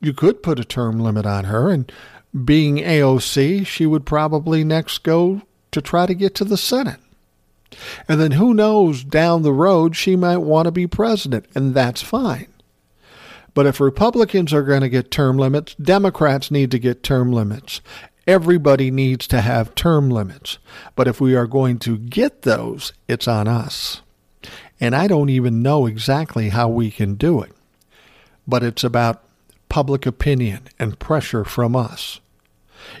you 0.00 0.12
could 0.12 0.42
put 0.42 0.60
a 0.60 0.64
term 0.64 1.00
limit 1.00 1.26
on 1.26 1.44
her, 1.44 1.70
and 1.70 1.90
being 2.44 2.78
AOC, 2.78 3.66
she 3.66 3.86
would 3.86 4.06
probably 4.06 4.64
next 4.64 4.98
go 5.02 5.42
to 5.72 5.80
try 5.80 6.06
to 6.06 6.14
get 6.14 6.34
to 6.36 6.44
the 6.44 6.56
Senate. 6.56 7.00
And 8.08 8.20
then 8.20 8.32
who 8.32 8.54
knows, 8.54 9.04
down 9.04 9.42
the 9.42 9.52
road, 9.52 9.96
she 9.96 10.16
might 10.16 10.38
want 10.38 10.66
to 10.66 10.72
be 10.72 10.86
president, 10.86 11.46
and 11.54 11.74
that's 11.74 12.02
fine. 12.02 12.48
But 13.54 13.66
if 13.66 13.80
Republicans 13.80 14.52
are 14.52 14.62
going 14.62 14.80
to 14.80 14.88
get 14.88 15.10
term 15.10 15.36
limits, 15.36 15.74
Democrats 15.74 16.50
need 16.50 16.70
to 16.70 16.78
get 16.78 17.02
term 17.02 17.32
limits. 17.32 17.80
Everybody 18.26 18.90
needs 18.90 19.26
to 19.28 19.40
have 19.40 19.74
term 19.74 20.08
limits. 20.08 20.58
But 20.94 21.08
if 21.08 21.20
we 21.20 21.34
are 21.34 21.46
going 21.46 21.78
to 21.80 21.98
get 21.98 22.42
those, 22.42 22.92
it's 23.08 23.28
on 23.28 23.48
us. 23.48 24.00
And 24.80 24.94
I 24.94 25.06
don't 25.06 25.28
even 25.28 25.62
know 25.62 25.86
exactly 25.86 26.48
how 26.48 26.68
we 26.68 26.90
can 26.90 27.14
do 27.14 27.42
it. 27.42 27.52
But 28.46 28.62
it's 28.62 28.84
about 28.84 29.22
public 29.68 30.06
opinion 30.06 30.68
and 30.78 30.98
pressure 30.98 31.44
from 31.44 31.76
us. 31.76 32.20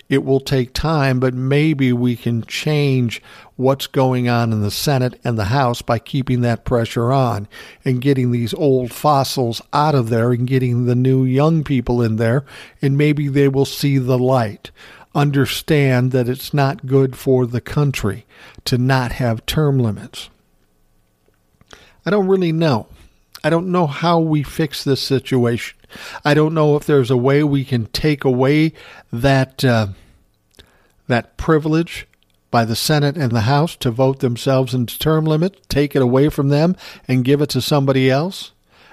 It 0.08 0.24
will 0.24 0.40
take 0.40 0.72
time, 0.72 1.20
but 1.20 1.34
maybe 1.34 1.92
we 1.92 2.16
can 2.16 2.42
change 2.44 3.22
what's 3.56 3.86
going 3.86 4.28
on 4.28 4.52
in 4.52 4.62
the 4.62 4.70
Senate 4.70 5.20
and 5.24 5.38
the 5.38 5.46
House 5.46 5.82
by 5.82 5.98
keeping 5.98 6.40
that 6.40 6.64
pressure 6.64 7.12
on 7.12 7.48
and 7.84 8.00
getting 8.00 8.30
these 8.30 8.54
old 8.54 8.92
fossils 8.92 9.62
out 9.72 9.94
of 9.94 10.08
there 10.08 10.32
and 10.32 10.46
getting 10.46 10.86
the 10.86 10.94
new 10.94 11.24
young 11.24 11.64
people 11.64 12.02
in 12.02 12.16
there, 12.16 12.44
and 12.80 12.98
maybe 12.98 13.28
they 13.28 13.48
will 13.48 13.64
see 13.64 13.98
the 13.98 14.18
light. 14.18 14.70
Understand 15.14 16.12
that 16.12 16.28
it's 16.28 16.54
not 16.54 16.86
good 16.86 17.16
for 17.16 17.46
the 17.46 17.60
country 17.60 18.24
to 18.64 18.78
not 18.78 19.12
have 19.12 19.44
term 19.44 19.78
limits. 19.78 20.30
I 22.04 22.10
don't 22.10 22.28
really 22.28 22.52
know. 22.52 22.88
I 23.44 23.50
don't 23.50 23.70
know 23.72 23.86
how 23.86 24.18
we 24.20 24.42
fix 24.42 24.84
this 24.84 25.00
situation. 25.00 25.76
I 26.24 26.34
don't 26.34 26.54
know 26.54 26.76
if 26.76 26.84
there's 26.84 27.10
a 27.10 27.16
way 27.16 27.42
we 27.42 27.64
can 27.64 27.86
take 27.86 28.24
away 28.24 28.72
that 29.12 29.64
uh, 29.64 29.88
that 31.08 31.36
privilege 31.36 32.06
by 32.50 32.64
the 32.64 32.76
Senate 32.76 33.16
and 33.16 33.32
the 33.32 33.42
House 33.42 33.74
to 33.76 33.90
vote 33.90 34.20
themselves 34.20 34.74
into 34.74 34.98
term 34.98 35.24
limits, 35.24 35.58
take 35.68 35.96
it 35.96 36.02
away 36.02 36.28
from 36.28 36.50
them 36.50 36.76
and 37.08 37.24
give 37.24 37.40
it 37.40 37.48
to 37.50 37.62
somebody 37.62 38.10
else. 38.10 38.52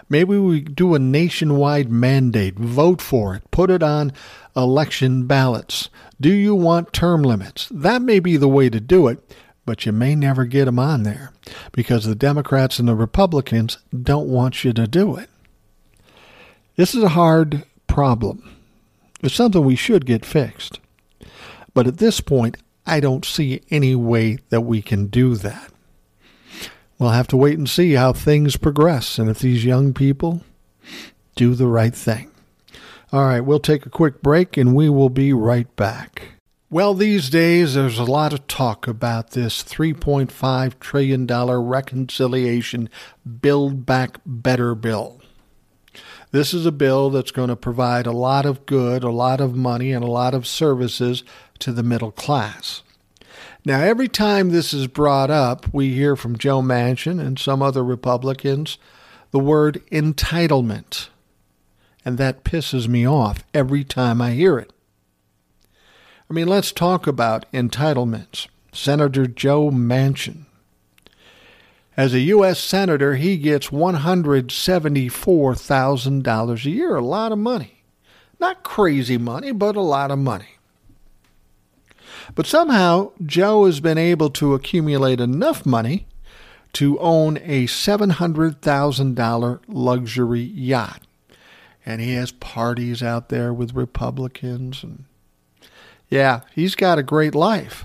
Maybe 0.09 0.37
we 0.37 0.61
do 0.61 0.95
a 0.95 0.99
nationwide 0.99 1.91
mandate, 1.91 2.55
vote 2.55 3.01
for 3.01 3.35
it, 3.35 3.43
put 3.51 3.69
it 3.69 3.83
on 3.83 4.11
election 4.55 5.27
ballots. 5.27 5.89
Do 6.19 6.31
you 6.33 6.55
want 6.55 6.93
term 6.93 7.21
limits? 7.21 7.67
That 7.69 8.01
may 8.01 8.19
be 8.19 8.35
the 8.35 8.47
way 8.47 8.69
to 8.69 8.79
do 8.79 9.07
it, 9.07 9.19
but 9.65 9.85
you 9.85 9.91
may 9.91 10.15
never 10.15 10.45
get 10.45 10.65
them 10.65 10.79
on 10.79 11.03
there 11.03 11.31
because 11.71 12.05
the 12.05 12.15
Democrats 12.15 12.79
and 12.79 12.87
the 12.87 12.95
Republicans 12.95 13.77
don't 13.95 14.27
want 14.27 14.63
you 14.63 14.73
to 14.73 14.87
do 14.87 15.15
it. 15.15 15.29
This 16.79 16.95
is 16.95 17.03
a 17.03 17.09
hard 17.09 17.65
problem. 17.87 18.55
It's 19.21 19.35
something 19.35 19.65
we 19.65 19.75
should 19.75 20.05
get 20.05 20.23
fixed. 20.23 20.79
But 21.73 21.87
at 21.87 21.97
this 21.97 22.21
point, 22.21 22.55
I 22.85 23.01
don't 23.01 23.25
see 23.25 23.63
any 23.69 23.95
way 23.95 24.37
that 24.47 24.61
we 24.61 24.81
can 24.81 25.07
do 25.07 25.35
that. 25.35 25.73
We'll 26.97 27.09
have 27.09 27.27
to 27.27 27.35
wait 27.35 27.57
and 27.57 27.69
see 27.69 27.95
how 27.95 28.13
things 28.13 28.55
progress 28.55 29.19
and 29.19 29.29
if 29.29 29.39
these 29.39 29.65
young 29.65 29.93
people 29.93 30.39
do 31.35 31.53
the 31.53 31.67
right 31.67 31.93
thing. 31.93 32.31
All 33.11 33.25
right, 33.25 33.41
we'll 33.41 33.59
take 33.59 33.85
a 33.85 33.89
quick 33.89 34.21
break 34.21 34.55
and 34.55 34.73
we 34.73 34.87
will 34.87 35.09
be 35.09 35.33
right 35.33 35.75
back. 35.75 36.35
Well, 36.69 36.93
these 36.93 37.29
days 37.29 37.73
there's 37.73 37.99
a 37.99 38.05
lot 38.05 38.31
of 38.31 38.47
talk 38.47 38.87
about 38.87 39.31
this 39.31 39.63
$3.5 39.65 40.79
trillion 40.79 41.27
reconciliation 41.27 42.89
Build 43.41 43.85
Back 43.85 44.21
Better 44.25 44.75
bill. 44.75 45.18
This 46.31 46.53
is 46.53 46.65
a 46.65 46.71
bill 46.71 47.09
that's 47.09 47.31
going 47.31 47.49
to 47.49 47.55
provide 47.55 48.05
a 48.05 48.11
lot 48.11 48.45
of 48.45 48.65
good, 48.65 49.03
a 49.03 49.11
lot 49.11 49.41
of 49.41 49.55
money, 49.55 49.91
and 49.91 50.03
a 50.03 50.11
lot 50.11 50.33
of 50.33 50.45
services 50.45 51.23
to 51.59 51.71
the 51.71 51.83
middle 51.83 52.11
class. 52.11 52.83
Now, 53.65 53.81
every 53.81 54.07
time 54.07 54.49
this 54.49 54.73
is 54.73 54.87
brought 54.87 55.31
up, 55.31 55.73
we 55.73 55.93
hear 55.93 56.15
from 56.15 56.37
Joe 56.37 56.61
Manchin 56.61 57.19
and 57.19 57.37
some 57.37 57.61
other 57.61 57.83
Republicans 57.83 58.77
the 59.31 59.39
word 59.39 59.81
entitlement. 59.91 61.09
And 62.05 62.17
that 62.17 62.43
pisses 62.43 62.87
me 62.87 63.07
off 63.07 63.43
every 63.53 63.83
time 63.83 64.21
I 64.21 64.31
hear 64.31 64.57
it. 64.57 64.71
I 66.29 66.33
mean, 66.33 66.47
let's 66.47 66.71
talk 66.71 67.07
about 67.07 67.51
entitlements. 67.51 68.47
Senator 68.71 69.25
Joe 69.25 69.71
Manchin. 69.71 70.45
As 71.99 72.13
a 72.13 72.21
U.S. 72.21 72.59
Senator, 72.61 73.15
he 73.15 73.35
gets 73.35 73.71
$174,000 73.71 76.65
a 76.65 76.69
year, 76.69 76.95
a 76.95 77.03
lot 77.03 77.33
of 77.33 77.37
money. 77.37 77.83
Not 78.39 78.63
crazy 78.63 79.17
money, 79.17 79.51
but 79.51 79.75
a 79.75 79.81
lot 79.81 80.09
of 80.09 80.17
money. 80.17 80.55
But 82.35 82.47
somehow, 82.47 83.11
Joe 83.25 83.65
has 83.65 83.81
been 83.81 83.97
able 83.97 84.29
to 84.29 84.53
accumulate 84.53 85.19
enough 85.19 85.65
money 85.65 86.07
to 86.71 86.97
own 86.99 87.35
a 87.43 87.67
$700,000 87.67 89.59
luxury 89.67 90.39
yacht. 90.39 91.01
And 91.85 91.99
he 91.99 92.13
has 92.13 92.31
parties 92.31 93.03
out 93.03 93.27
there 93.27 93.53
with 93.53 93.75
Republicans 93.75 94.83
and 94.83 95.03
yeah, 96.07 96.43
he's 96.55 96.75
got 96.75 96.97
a 96.97 97.03
great 97.03 97.35
life. 97.35 97.83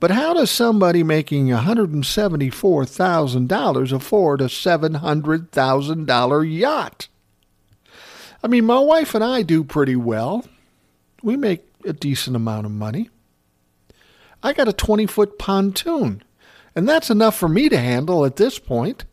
But 0.00 0.10
how 0.10 0.34
does 0.34 0.50
somebody 0.50 1.02
making 1.02 1.48
$174,000 1.48 3.92
afford 3.92 4.40
a 4.40 4.46
$700,000 4.46 6.58
yacht? 6.58 7.08
I 8.42 8.48
mean, 8.48 8.64
my 8.64 8.78
wife 8.78 9.14
and 9.14 9.22
I 9.24 9.42
do 9.42 9.64
pretty 9.64 9.96
well. 9.96 10.46
We 11.22 11.36
make 11.36 11.66
a 11.84 11.92
decent 11.92 12.36
amount 12.36 12.64
of 12.66 12.72
money. 12.72 13.10
I 14.42 14.52
got 14.52 14.68
a 14.68 14.72
20 14.72 15.06
foot 15.06 15.38
pontoon, 15.38 16.22
and 16.74 16.88
that's 16.88 17.10
enough 17.10 17.36
for 17.36 17.48
me 17.48 17.68
to 17.68 17.78
handle 17.78 18.24
at 18.24 18.36
this 18.36 18.58
point 18.58 19.04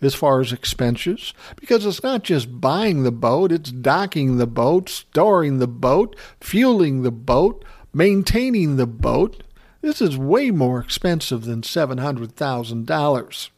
as 0.00 0.14
far 0.14 0.40
as 0.40 0.52
expenses 0.52 1.34
because 1.56 1.84
it's 1.86 2.02
not 2.02 2.24
just 2.24 2.60
buying 2.60 3.02
the 3.02 3.12
boat, 3.12 3.52
it's 3.52 3.70
docking 3.70 4.38
the 4.38 4.46
boat, 4.46 4.88
storing 4.88 5.58
the 5.58 5.68
boat, 5.68 6.16
fueling 6.40 7.02
the 7.02 7.12
boat, 7.12 7.64
maintaining 7.94 8.76
the 8.76 8.86
boat. 8.86 9.42
This 9.82 10.00
is 10.00 10.16
way 10.16 10.50
more 10.50 10.80
expensive 10.80 11.44
than 11.44 11.60
$700,000. 11.60 13.48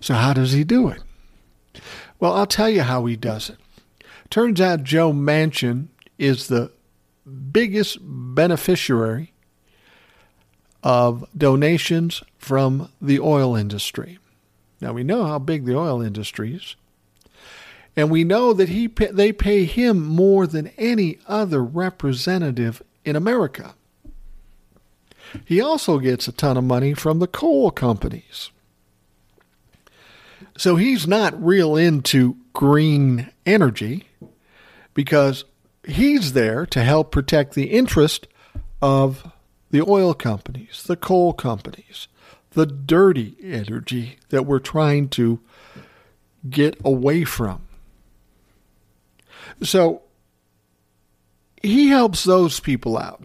So, 0.00 0.14
how 0.14 0.32
does 0.32 0.52
he 0.52 0.64
do 0.64 0.88
it? 0.88 1.02
Well, 2.18 2.32
I'll 2.32 2.46
tell 2.46 2.68
you 2.68 2.82
how 2.82 3.06
he 3.06 3.16
does 3.16 3.48
it. 3.50 3.58
Turns 4.28 4.60
out 4.60 4.82
Joe 4.82 5.12
Manchin 5.12 5.88
is 6.18 6.48
the 6.48 6.72
biggest 7.52 7.98
beneficiary 8.00 9.32
of 10.82 11.24
donations 11.36 12.22
from 12.38 12.90
the 13.00 13.20
oil 13.20 13.56
industry. 13.56 14.18
Now 14.80 14.92
we 14.92 15.04
know 15.04 15.24
how 15.24 15.38
big 15.38 15.64
the 15.64 15.76
oil 15.76 16.00
industry 16.00 16.54
is. 16.54 16.76
And 17.96 18.10
we 18.10 18.24
know 18.24 18.52
that 18.52 18.68
he 18.68 18.88
they 18.88 19.32
pay 19.32 19.64
him 19.64 20.04
more 20.04 20.46
than 20.46 20.68
any 20.76 21.18
other 21.26 21.64
representative 21.64 22.82
in 23.04 23.16
America. 23.16 23.74
He 25.44 25.60
also 25.60 25.98
gets 25.98 26.28
a 26.28 26.32
ton 26.32 26.56
of 26.56 26.64
money 26.64 26.94
from 26.94 27.18
the 27.18 27.26
coal 27.26 27.70
companies. 27.70 28.50
So 30.56 30.76
he's 30.76 31.06
not 31.06 31.40
real 31.42 31.76
into 31.76 32.36
green 32.52 33.30
energy 33.44 34.04
because 34.94 35.44
he's 35.86 36.32
there 36.32 36.64
to 36.66 36.82
help 36.82 37.12
protect 37.12 37.54
the 37.54 37.66
interest 37.66 38.26
of 38.80 39.30
the 39.70 39.82
oil 39.82 40.14
companies, 40.14 40.82
the 40.86 40.96
coal 40.96 41.32
companies, 41.32 42.08
the 42.52 42.66
dirty 42.66 43.36
energy 43.42 44.16
that 44.30 44.46
we're 44.46 44.58
trying 44.58 45.08
to 45.10 45.40
get 46.48 46.80
away 46.84 47.24
from. 47.24 47.62
So 49.62 50.02
he 51.62 51.88
helps 51.88 52.24
those 52.24 52.60
people 52.60 52.96
out. 52.96 53.22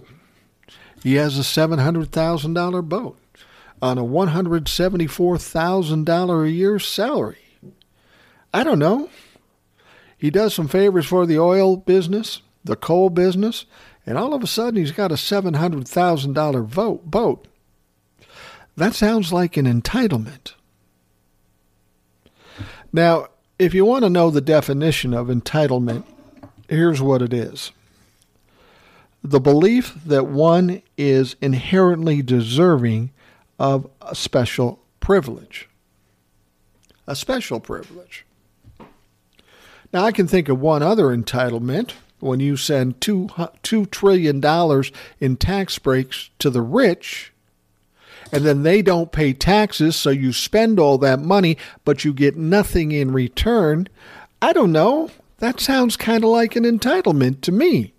He 1.04 1.16
has 1.16 1.38
a 1.38 1.42
$700,000 1.42 2.88
boat 2.88 3.18
on 3.82 3.98
a 3.98 4.04
$174,000 4.04 6.46
a 6.46 6.52
year 6.52 6.80
salary. 6.80 7.38
I 8.54 8.64
don't 8.64 8.80
know. 8.80 9.10
He 10.18 10.30
does 10.30 10.54
some 10.54 10.68
favors 10.68 11.08
for 11.08 11.26
the 11.26 11.40
oil 11.40 11.78
business, 11.78 12.42
the 12.64 12.76
coal 12.76 13.10
business, 13.10 13.66
and 14.06 14.16
all 14.18 14.36
of 14.36 14.44
a 14.44 14.48
sudden 14.48 14.76
he's 14.76 14.92
got 14.92 15.12
a 15.12 15.16
$700,000 15.16 16.66
vote, 16.66 17.10
boat. 17.10 17.48
That 18.78 18.94
sounds 18.94 19.34
like 19.34 19.58
an 19.58 19.66
entitlement. 19.66 20.54
Now, 22.94 23.28
if 23.58 23.74
you 23.74 23.86
want 23.86 24.04
to 24.04 24.10
know 24.10 24.30
the 24.30 24.42
definition 24.42 25.14
of 25.14 25.28
entitlement, 25.28 26.04
here's 26.68 27.02
what 27.02 27.22
it 27.22 27.32
is 27.34 27.72
the 29.24 29.40
belief 29.40 29.96
that 30.06 30.28
one 30.28 30.82
is 30.98 31.36
inherently 31.42 32.22
deserving 32.22 33.12
of 33.60 33.90
a 34.02 34.16
special 34.16 34.80
privilege. 35.00 35.70
A 37.08 37.16
special 37.16 37.60
privilege. 37.60 38.26
Now, 39.94 40.06
I 40.06 40.12
can 40.12 40.28
think 40.28 40.50
of 40.50 40.60
one 40.60 40.82
other 40.82 41.06
entitlement 41.06 41.94
when 42.20 42.40
you 42.40 42.56
send 42.56 43.02
two, 43.02 43.28
$2 43.28 43.92
trillion 43.92 44.42
in 45.20 45.38
tax 45.38 45.80
breaks 45.80 46.30
to 46.40 46.50
the 46.50 46.62
rich 46.62 47.32
and 48.32 48.46
then 48.46 48.64
they 48.64 48.82
don't 48.82 49.12
pay 49.12 49.34
taxes, 49.34 49.96
so 49.96 50.10
you 50.10 50.32
spend 50.32 50.80
all 50.80 50.98
that 51.00 51.20
money, 51.20 51.58
but 51.84 52.06
you 52.06 52.14
get 52.14 52.38
nothing 52.38 52.92
in 52.92 53.12
return. 53.12 53.88
I 54.42 54.54
don't 54.54 54.72
know. 54.72 55.10
That 55.40 55.60
sounds 55.60 55.98
kind 55.98 56.24
of 56.24 56.30
like 56.30 56.56
an 56.56 56.64
entitlement 56.64 57.42
to 57.42 57.52
me. 57.52 57.94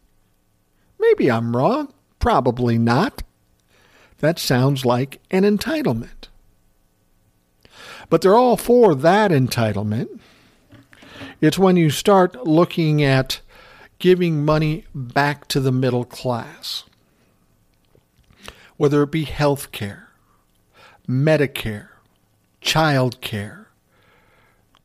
Maybe 1.02 1.30
I'm 1.30 1.54
wrong. 1.56 1.92
Probably 2.20 2.78
not. 2.78 3.22
That 4.20 4.38
sounds 4.38 4.84
like 4.84 5.20
an 5.30 5.42
entitlement. 5.42 6.28
But 8.08 8.22
they're 8.22 8.36
all 8.36 8.56
for 8.56 8.94
that 8.94 9.32
entitlement. 9.32 10.20
It's 11.40 11.58
when 11.58 11.76
you 11.76 11.90
start 11.90 12.46
looking 12.46 13.02
at 13.02 13.40
giving 13.98 14.44
money 14.44 14.84
back 14.94 15.48
to 15.48 15.58
the 15.58 15.72
middle 15.72 16.04
class, 16.04 16.84
whether 18.76 19.02
it 19.02 19.10
be 19.10 19.24
health 19.24 19.72
care, 19.72 20.10
Medicare, 21.08 21.88
child 22.60 23.20
care, 23.20 23.68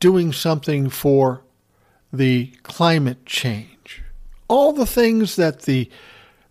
doing 0.00 0.32
something 0.32 0.88
for 0.88 1.42
the 2.12 2.46
climate 2.64 3.24
change, 3.24 3.77
all 4.48 4.72
the 4.72 4.86
things 4.86 5.36
that 5.36 5.62
the 5.62 5.88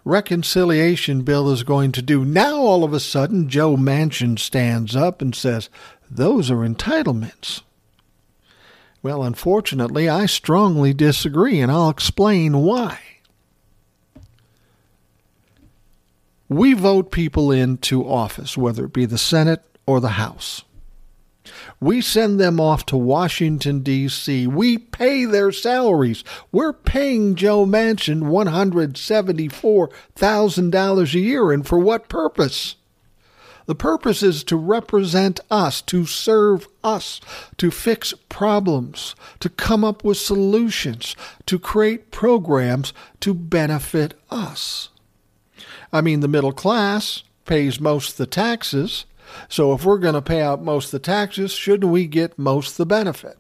reconciliation 0.05 1.23
bill 1.23 1.51
is 1.51 1.63
going 1.63 1.91
to 1.91 2.01
do. 2.01 2.23
Now, 2.23 2.57
all 2.57 2.83
of 2.83 2.93
a 2.93 2.99
sudden, 2.99 3.49
Joe 3.49 3.75
Manchin 3.75 4.39
stands 4.39 4.95
up 4.95 5.21
and 5.21 5.36
says, 5.36 5.69
those 6.10 6.49
are 6.49 6.57
entitlements. 6.57 7.62
Well, 9.03 9.23
unfortunately, 9.23 10.07
I 10.07 10.25
strongly 10.25 10.93
disagree, 10.93 11.60
and 11.60 11.71
I'll 11.71 11.89
explain 11.89 12.60
why. 12.60 12.99
We 16.49 16.73
vote 16.73 17.12
people 17.12 17.51
into 17.51 18.07
office, 18.07 18.57
whether 18.57 18.86
it 18.86 18.93
be 18.93 19.05
the 19.05 19.17
Senate 19.17 19.63
or 19.86 19.99
the 19.99 20.10
House. 20.10 20.63
We 21.80 22.02
send 22.02 22.40
them 22.40 22.60
off 22.60 22.88
to 22.88 22.98
Washington, 22.98 23.82
D.C. 23.82 24.48
We 24.48 24.80
pay 24.80 25.26
their 25.26 25.52
salaries. 25.52 26.24
We're 26.52 26.74
paying 26.74 27.36
Joe 27.36 27.68
Manchin 27.68 28.24
$174,000 28.24 31.13
a 31.13 31.20
year. 31.20 31.52
And 31.52 31.68
for 31.68 31.78
what 31.78 32.10
purpose? 32.10 32.78
The 33.68 33.76
purpose 33.76 34.24
is 34.24 34.44
to 34.46 34.56
represent 34.56 35.42
us, 35.52 35.82
to 35.84 36.06
serve 36.06 36.68
us, 36.84 37.22
to 37.58 37.70
fix 37.70 38.13
problems, 38.30 39.13
to 39.42 39.50
come 39.50 39.84
up 39.84 40.06
with 40.06 40.18
solutions, 40.18 41.18
to 41.46 41.60
create 41.60 42.10
programs 42.10 42.94
to 43.20 43.34
benefit 43.34 44.13
us. 44.32 44.90
I 45.92 46.00
mean, 46.02 46.22
the 46.22 46.30
middle 46.30 46.54
class 46.54 47.24
pays 47.46 47.80
most 47.80 48.12
of 48.12 48.18
the 48.18 48.26
taxes. 48.26 49.06
So 49.50 49.74
if 49.74 49.86
we're 49.86 49.98
going 49.98 50.13
to 50.13 50.22
pay 50.22 50.42
out 50.42 50.63
most 50.63 50.86
of 50.86 50.92
the 50.92 51.00
taxes, 51.00 51.52
shouldn't 51.52 51.92
we 51.92 52.08
get 52.08 52.38
most 52.38 52.72
of 52.72 52.78
the 52.78 52.86
benefit? 52.86 53.38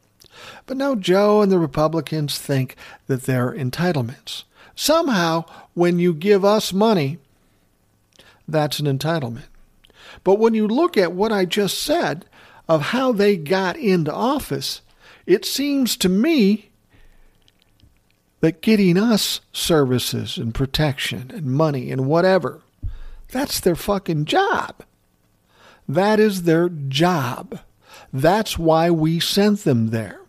But 0.65 0.77
no, 0.77 0.95
Joe 0.95 1.41
and 1.41 1.51
the 1.51 1.59
Republicans 1.59 2.37
think 2.37 2.75
that 3.07 3.23
they're 3.23 3.51
entitlements. 3.51 4.43
Somehow, 4.75 5.45
when 5.73 5.97
you 5.97 6.13
give 6.13 6.45
us 6.45 6.71
money, 6.71 7.17
that's 8.47 8.79
an 8.79 8.85
entitlement. 8.85 9.47
But 10.23 10.35
when 10.35 10.53
you 10.53 10.67
look 10.67 10.97
at 10.97 11.13
what 11.13 11.31
I 11.31 11.45
just 11.45 11.81
said 11.81 12.25
of 12.67 12.81
how 12.81 13.11
they 13.11 13.37
got 13.37 13.77
into 13.77 14.13
office, 14.13 14.81
it 15.25 15.45
seems 15.45 15.97
to 15.97 16.09
me 16.09 16.69
that 18.39 18.61
getting 18.61 18.97
us 18.97 19.41
services 19.51 20.37
and 20.37 20.53
protection 20.53 21.31
and 21.33 21.45
money 21.45 21.91
and 21.91 22.05
whatever, 22.05 22.61
that's 23.29 23.59
their 23.59 23.75
fucking 23.75 24.25
job. 24.25 24.83
That 25.87 26.19
is 26.19 26.43
their 26.43 26.69
job. 26.69 27.59
That's 28.11 28.57
why 28.57 28.89
we 28.89 29.19
sent 29.19 29.63
them 29.63 29.89
there. 29.89 30.21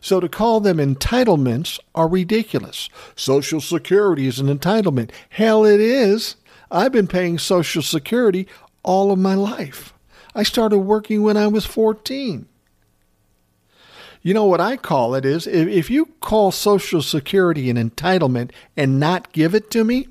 So 0.00 0.18
to 0.18 0.28
call 0.28 0.60
them 0.60 0.78
entitlements 0.78 1.78
are 1.94 2.08
ridiculous. 2.08 2.88
Social 3.14 3.60
Security 3.60 4.26
is 4.26 4.40
an 4.40 4.46
entitlement. 4.46 5.10
Hell, 5.30 5.64
it 5.64 5.80
is. 5.80 6.36
I've 6.70 6.92
been 6.92 7.06
paying 7.06 7.38
Social 7.38 7.82
Security 7.82 8.48
all 8.82 9.12
of 9.12 9.18
my 9.18 9.34
life. 9.34 9.94
I 10.34 10.42
started 10.42 10.78
working 10.78 11.22
when 11.22 11.36
I 11.36 11.46
was 11.46 11.66
14. 11.66 12.46
You 14.22 14.34
know 14.34 14.44
what 14.44 14.60
I 14.60 14.76
call 14.76 15.14
it 15.14 15.24
is 15.24 15.46
if 15.46 15.90
you 15.90 16.06
call 16.20 16.52
Social 16.52 17.02
Security 17.02 17.68
an 17.70 17.76
entitlement 17.76 18.50
and 18.76 18.98
not 18.98 19.32
give 19.32 19.54
it 19.54 19.70
to 19.72 19.84
me, 19.84 20.08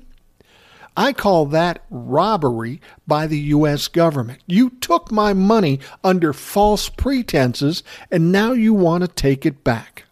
I 0.96 1.12
call 1.12 1.46
that 1.46 1.82
robbery 1.90 2.80
by 3.06 3.26
the 3.26 3.38
U.S. 3.38 3.88
government. 3.88 4.40
You 4.46 4.70
took 4.70 5.10
my 5.10 5.32
money 5.32 5.80
under 6.04 6.32
false 6.32 6.88
pretenses 6.88 7.82
and 8.10 8.30
now 8.30 8.52
you 8.52 8.74
want 8.74 9.02
to 9.02 9.08
take 9.08 9.46
it 9.46 9.64
back. 9.64 10.04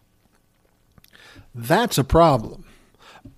That's 1.53 1.97
a 1.97 2.03
problem. 2.03 2.65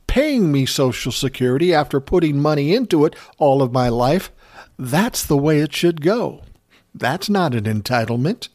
Paying 0.08 0.52
me 0.52 0.66
Social 0.66 1.12
Security 1.12 1.74
after 1.74 2.00
putting 2.00 2.40
money 2.40 2.76
into 2.76 3.04
it 3.04 3.16
all 3.38 3.62
of 3.62 3.74
my 3.74 3.90
life, 3.90 4.32
that's 4.78 5.26
the 5.26 5.38
way 5.38 5.60
it 5.60 5.74
should 5.74 6.02
go. 6.02 6.44
That's 6.94 7.30
not 7.30 7.56
an 7.56 7.64
entitlement 7.64 8.50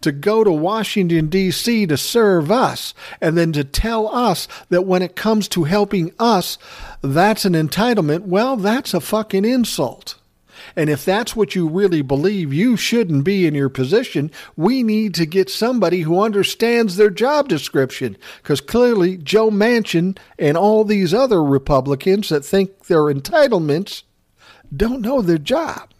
to 0.00 0.12
go 0.12 0.44
to 0.44 0.52
Washington, 0.52 1.28
D.C. 1.28 1.86
to 1.86 1.96
serve 1.96 2.50
us, 2.50 2.94
and 3.20 3.36
then 3.36 3.52
to 3.52 3.64
tell 3.64 4.08
us 4.14 4.48
that 4.68 4.86
when 4.86 5.02
it 5.02 5.16
comes 5.16 5.48
to 5.48 5.64
helping 5.64 6.12
us, 6.18 6.58
that's 7.02 7.44
an 7.44 7.54
entitlement, 7.54 8.22
well, 8.22 8.56
that's 8.56 8.94
a 8.94 9.00
fucking 9.00 9.44
insult. 9.44 10.16
And 10.76 10.88
if 10.90 11.04
that's 11.04 11.34
what 11.34 11.54
you 11.54 11.68
really 11.68 12.02
believe, 12.02 12.52
you 12.52 12.76
shouldn't 12.76 13.24
be 13.24 13.46
in 13.46 13.54
your 13.54 13.68
position. 13.68 14.30
We 14.56 14.82
need 14.82 15.14
to 15.14 15.26
get 15.26 15.50
somebody 15.50 16.02
who 16.02 16.22
understands 16.22 16.96
their 16.96 17.10
job 17.10 17.48
description. 17.48 18.16
Because 18.42 18.60
clearly, 18.60 19.16
Joe 19.16 19.50
Manchin 19.50 20.18
and 20.38 20.56
all 20.56 20.84
these 20.84 21.12
other 21.14 21.42
Republicans 21.42 22.28
that 22.28 22.44
think 22.44 22.86
they're 22.86 23.12
entitlements 23.12 24.02
don't 24.74 25.00
know 25.00 25.22
their 25.22 25.38
job. 25.38 25.90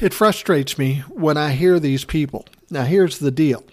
It 0.00 0.12
frustrates 0.12 0.78
me 0.78 1.04
when 1.08 1.36
I 1.36 1.52
hear 1.52 1.78
these 1.78 2.04
people. 2.04 2.46
Now, 2.70 2.84
here's 2.84 3.18
the 3.18 3.30
deal 3.30 3.64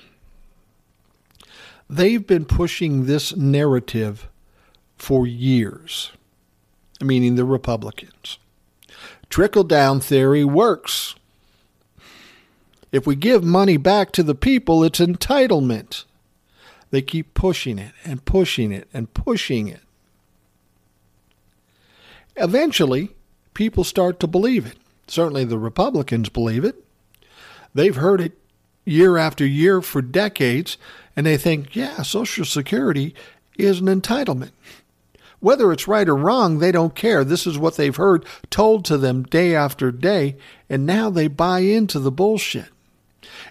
they've 1.89 2.25
been 2.25 2.45
pushing 2.45 3.05
this 3.05 3.35
narrative 3.35 4.27
for 4.95 5.25
years, 5.25 6.11
meaning 7.01 7.35
the 7.35 7.45
Republicans. 7.45 8.37
Trickle 9.29 9.63
down 9.63 9.99
theory 9.99 10.43
works. 10.43 11.15
If 12.91 13.05
we 13.05 13.15
give 13.15 13.43
money 13.43 13.77
back 13.77 14.11
to 14.13 14.23
the 14.23 14.35
people, 14.35 14.83
it's 14.83 14.99
entitlement. 14.99 16.05
They 16.91 17.01
keep 17.01 17.33
pushing 17.33 17.77
it 17.77 17.93
and 18.03 18.25
pushing 18.25 18.71
it 18.71 18.87
and 18.93 19.13
pushing 19.13 19.67
it. 19.67 19.81
Eventually, 22.35 23.15
people 23.53 23.83
start 23.83 24.19
to 24.19 24.27
believe 24.27 24.65
it. 24.65 24.77
Certainly 25.09 25.45
the 25.45 25.57
Republicans 25.57 26.29
believe 26.29 26.63
it. 26.63 26.83
They've 27.73 27.95
heard 27.95 28.21
it 28.21 28.37
year 28.85 29.17
after 29.17 29.45
year 29.45 29.81
for 29.81 30.01
decades, 30.01 30.77
and 31.15 31.25
they 31.25 31.37
think, 31.37 31.75
yeah, 31.75 32.01
Social 32.01 32.45
Security 32.45 33.13
is 33.57 33.79
an 33.79 33.87
entitlement. 33.87 34.51
Whether 35.39 35.71
it's 35.71 35.87
right 35.87 36.07
or 36.07 36.15
wrong, 36.15 36.59
they 36.59 36.71
don't 36.71 36.95
care. 36.95 37.23
This 37.23 37.47
is 37.47 37.57
what 37.57 37.77
they've 37.77 37.95
heard 37.95 38.25
told 38.49 38.83
to 38.85 38.97
them 38.97 39.23
day 39.23 39.55
after 39.55 39.91
day, 39.91 40.35
and 40.69 40.85
now 40.85 41.09
they 41.09 41.27
buy 41.27 41.59
into 41.59 41.99
the 41.99 42.11
bullshit. 42.11 42.69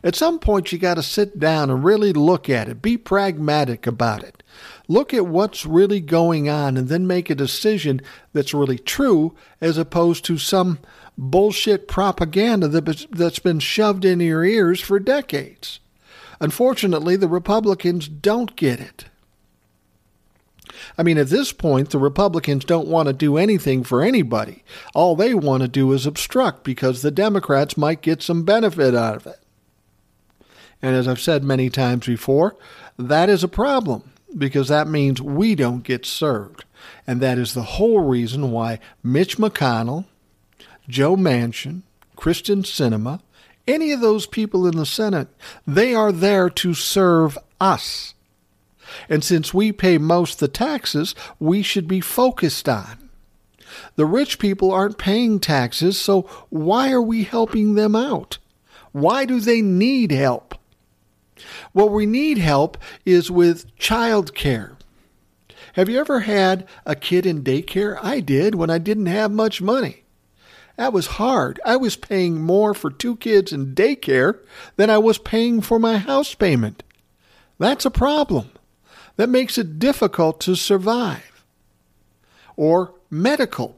At 0.04 0.14
some 0.14 0.38
point, 0.38 0.70
you 0.70 0.78
got 0.78 0.94
to 0.94 1.02
sit 1.02 1.38
down 1.38 1.70
and 1.70 1.82
really 1.82 2.12
look 2.12 2.48
at 2.48 2.68
it, 2.68 2.82
be 2.82 2.96
pragmatic 2.96 3.86
about 3.86 4.22
it. 4.22 4.42
Look 4.86 5.14
at 5.14 5.26
what's 5.26 5.66
really 5.66 6.00
going 6.00 6.48
on 6.48 6.76
and 6.76 6.88
then 6.88 7.06
make 7.06 7.30
a 7.30 7.34
decision 7.34 8.00
that's 8.32 8.54
really 8.54 8.78
true 8.78 9.34
as 9.60 9.78
opposed 9.78 10.24
to 10.26 10.38
some 10.38 10.78
bullshit 11.18 11.88
propaganda 11.88 12.68
that's 12.68 13.38
been 13.40 13.58
shoved 13.58 14.04
into 14.04 14.24
your 14.24 14.44
ears 14.44 14.80
for 14.80 15.00
decades. 15.00 15.80
Unfortunately, 16.40 17.16
the 17.16 17.28
Republicans 17.28 18.06
don't 18.06 18.54
get 18.54 18.78
it. 18.78 19.06
I 20.96 21.02
mean, 21.02 21.18
at 21.18 21.28
this 21.28 21.52
point, 21.52 21.90
the 21.90 21.98
Republicans 21.98 22.64
don't 22.64 22.86
want 22.86 23.08
to 23.08 23.12
do 23.12 23.36
anything 23.36 23.82
for 23.82 24.02
anybody. 24.02 24.62
All 24.94 25.16
they 25.16 25.34
want 25.34 25.62
to 25.62 25.68
do 25.68 25.92
is 25.92 26.06
obstruct 26.06 26.62
because 26.62 27.02
the 27.02 27.10
Democrats 27.10 27.76
might 27.76 28.00
get 28.00 28.22
some 28.22 28.44
benefit 28.44 28.94
out 28.94 29.16
of 29.16 29.26
it. 29.26 29.40
And 30.80 30.94
as 30.94 31.08
I've 31.08 31.20
said 31.20 31.42
many 31.42 31.68
times 31.68 32.06
before, 32.06 32.56
that 32.96 33.28
is 33.28 33.42
a 33.42 33.48
problem 33.48 34.12
because 34.36 34.68
that 34.68 34.86
means 34.86 35.20
we 35.20 35.56
don't 35.56 35.82
get 35.82 36.06
served. 36.06 36.64
And 37.06 37.20
that 37.20 37.38
is 37.38 37.54
the 37.54 37.62
whole 37.62 38.00
reason 38.00 38.52
why 38.52 38.78
Mitch 39.02 39.36
McConnell 39.36 40.04
Joe 40.88 41.16
Manchin, 41.16 41.82
Kyrsten 42.16 42.62
Sinema, 42.62 43.20
any 43.66 43.92
of 43.92 44.00
those 44.00 44.26
people 44.26 44.66
in 44.66 44.76
the 44.76 44.86
Senate, 44.86 45.28
they 45.66 45.94
are 45.94 46.10
there 46.10 46.48
to 46.48 46.72
serve 46.72 47.36
us. 47.60 48.14
And 49.08 49.22
since 49.22 49.52
we 49.52 49.70
pay 49.70 49.98
most 49.98 50.40
the 50.40 50.48
taxes, 50.48 51.14
we 51.38 51.62
should 51.62 51.86
be 51.86 52.00
focused 52.00 52.68
on. 52.68 53.10
The 53.96 54.06
rich 54.06 54.38
people 54.38 54.70
aren't 54.70 54.96
paying 54.96 55.40
taxes, 55.40 56.00
so 56.00 56.22
why 56.48 56.90
are 56.90 57.02
we 57.02 57.24
helping 57.24 57.74
them 57.74 57.94
out? 57.94 58.38
Why 58.92 59.26
do 59.26 59.40
they 59.40 59.60
need 59.60 60.10
help? 60.10 60.54
What 61.72 61.92
we 61.92 62.06
need 62.06 62.38
help 62.38 62.78
is 63.04 63.30
with 63.30 63.76
child 63.76 64.34
care. 64.34 64.76
Have 65.74 65.90
you 65.90 66.00
ever 66.00 66.20
had 66.20 66.66
a 66.86 66.96
kid 66.96 67.26
in 67.26 67.44
daycare? 67.44 67.98
I 68.02 68.20
did 68.20 68.54
when 68.54 68.70
I 68.70 68.78
didn't 68.78 69.06
have 69.06 69.30
much 69.30 69.60
money. 69.60 70.04
That 70.78 70.92
was 70.92 71.06
hard. 71.18 71.58
I 71.64 71.74
was 71.74 71.96
paying 71.96 72.40
more 72.40 72.72
for 72.72 72.88
two 72.88 73.16
kids 73.16 73.52
in 73.52 73.74
daycare 73.74 74.38
than 74.76 74.90
I 74.90 74.98
was 74.98 75.18
paying 75.18 75.60
for 75.60 75.80
my 75.80 75.98
house 75.98 76.36
payment. 76.36 76.84
That's 77.58 77.84
a 77.84 77.90
problem. 77.90 78.50
That 79.16 79.28
makes 79.28 79.58
it 79.58 79.80
difficult 79.80 80.40
to 80.42 80.54
survive. 80.54 81.44
Or 82.56 82.94
medical. 83.10 83.76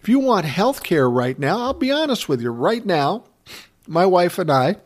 If 0.00 0.08
you 0.08 0.18
want 0.18 0.46
health 0.46 0.82
care 0.82 1.08
right 1.08 1.38
now, 1.38 1.60
I'll 1.60 1.74
be 1.74 1.92
honest 1.92 2.28
with 2.28 2.42
you. 2.42 2.50
Right 2.50 2.84
now, 2.84 3.22
my 3.86 4.04
wife 4.04 4.40
and 4.40 4.50
I, 4.50 4.76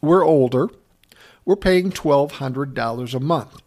we're 0.00 0.24
older. 0.24 0.70
We're 1.44 1.56
paying 1.56 1.90
$1,200 1.90 3.14
a 3.14 3.20
month. 3.20 3.60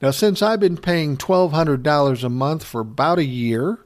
Now, 0.00 0.12
since 0.12 0.42
I've 0.42 0.60
been 0.60 0.76
paying 0.76 1.16
$1,200 1.16 2.22
a 2.22 2.28
month 2.28 2.62
for 2.62 2.82
about 2.82 3.18
a 3.18 3.24
year, 3.24 3.80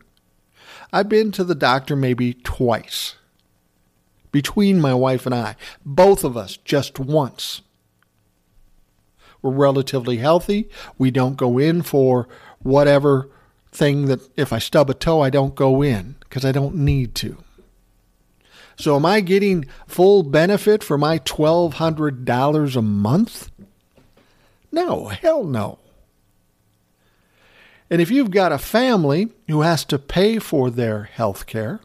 I've 0.94 1.09
been 1.09 1.33
to 1.33 1.42
the 1.42 1.57
doctor 1.57 1.96
maybe 1.96 2.35
twice. 2.35 3.16
Between 4.30 4.80
my 4.80 4.94
wife 4.94 5.26
and 5.26 5.35
I, 5.35 5.57
both 5.85 6.22
of 6.22 6.37
us 6.37 6.57
just 6.57 7.00
once. 7.00 7.62
We're 9.42 9.50
relatively 9.50 10.18
healthy. 10.18 10.68
We 10.96 11.11
don't 11.11 11.37
go 11.37 11.59
in 11.59 11.83
for 11.83 12.28
whatever 12.61 13.28
thing 13.72 14.07
that 14.07 14.20
if 14.38 14.52
I 14.52 14.61
stub 14.61 14.88
a 14.88 14.94
toe, 14.94 15.20
I 15.20 15.30
don't 15.30 15.57
go 15.57 15.83
in 15.83 16.14
because 16.20 16.44
I 16.44 16.52
don't 16.52 16.76
need 16.76 17.16
to. 17.16 17.38
So, 18.78 18.94
am 18.94 19.04
I 19.04 19.18
getting 19.20 19.66
full 19.88 20.22
benefit 20.22 20.85
for 20.85 20.96
my 20.96 21.18
$1,200 21.18 22.76
a 22.76 22.83
month? 22.83 23.50
No, 24.70 25.07
hell 25.07 25.42
no. 25.42 25.80
And 27.94 28.02
if 28.02 28.11
you've 28.11 28.33
got 28.33 28.50
a 28.50 28.59
family 28.59 29.28
who 29.46 29.61
has 29.61 29.85
to 29.85 30.00
pay 30.00 30.40
for 30.40 30.68
their 30.68 31.04
health 31.04 31.46
care, 31.46 31.78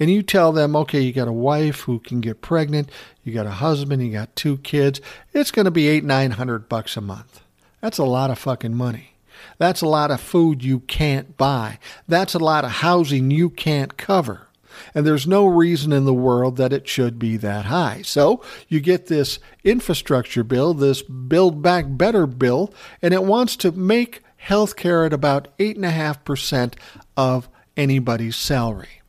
and 0.00 0.10
you 0.10 0.20
tell 0.20 0.50
them, 0.50 0.74
okay, 0.74 1.00
you 1.00 1.12
got 1.12 1.28
a 1.28 1.32
wife 1.32 1.82
who 1.82 2.00
can 2.00 2.20
get 2.20 2.40
pregnant, 2.40 2.90
you 3.22 3.32
got 3.32 3.46
a 3.46 3.50
husband, 3.50 4.04
you 4.04 4.10
got 4.10 4.34
two 4.34 4.56
kids, 4.56 5.00
it's 5.32 5.52
going 5.52 5.66
to 5.66 5.70
be 5.70 5.86
eight, 5.86 6.02
nine 6.02 6.32
hundred 6.32 6.68
bucks 6.68 6.96
a 6.96 7.00
month. 7.00 7.40
That's 7.80 7.98
a 7.98 8.04
lot 8.04 8.32
of 8.32 8.40
fucking 8.40 8.74
money. 8.74 9.12
That's 9.58 9.80
a 9.80 9.86
lot 9.86 10.10
of 10.10 10.20
food 10.20 10.64
you 10.64 10.80
can't 10.80 11.36
buy. 11.36 11.78
That's 12.08 12.34
a 12.34 12.40
lot 12.40 12.64
of 12.64 12.72
housing 12.72 13.30
you 13.30 13.48
can't 13.48 13.96
cover 13.96 14.47
and 14.94 15.06
there's 15.06 15.26
no 15.26 15.46
reason 15.46 15.92
in 15.92 16.04
the 16.04 16.14
world 16.14 16.56
that 16.56 16.72
it 16.72 16.88
should 16.88 17.18
be 17.18 17.36
that 17.38 17.66
high. 17.66 18.02
So 18.02 18.42
you 18.68 18.80
get 18.80 19.06
this 19.06 19.38
infrastructure 19.64 20.44
bill, 20.44 20.74
this 20.74 21.02
Build 21.02 21.62
Back 21.62 21.86
Better 21.88 22.26
bill, 22.26 22.72
and 23.02 23.14
it 23.14 23.24
wants 23.24 23.56
to 23.56 23.72
make 23.72 24.22
health 24.36 24.76
care 24.76 25.04
at 25.04 25.12
about 25.12 25.56
8.5% 25.58 26.74
of 27.16 27.48
anybody's 27.76 28.36
salary. 28.36 29.02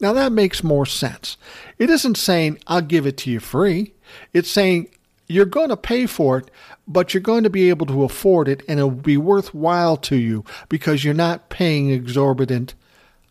Now 0.00 0.12
that 0.12 0.32
makes 0.32 0.62
more 0.62 0.86
sense. 0.86 1.36
It 1.78 1.90
isn't 1.90 2.16
saying, 2.16 2.58
I'll 2.66 2.82
give 2.82 3.06
it 3.06 3.16
to 3.18 3.30
you 3.30 3.40
free. 3.40 3.94
It's 4.32 4.50
saying, 4.50 4.88
you're 5.28 5.44
going 5.44 5.70
to 5.70 5.76
pay 5.76 6.06
for 6.06 6.38
it, 6.38 6.50
but 6.86 7.12
you're 7.12 7.20
going 7.20 7.42
to 7.42 7.50
be 7.50 7.68
able 7.68 7.86
to 7.86 8.04
afford 8.04 8.48
it 8.48 8.62
and 8.68 8.78
it'll 8.78 8.90
be 8.90 9.16
worthwhile 9.16 9.96
to 9.96 10.16
you 10.16 10.44
because 10.68 11.04
you're 11.04 11.14
not 11.14 11.48
paying 11.48 11.90
exorbitant 11.90 12.74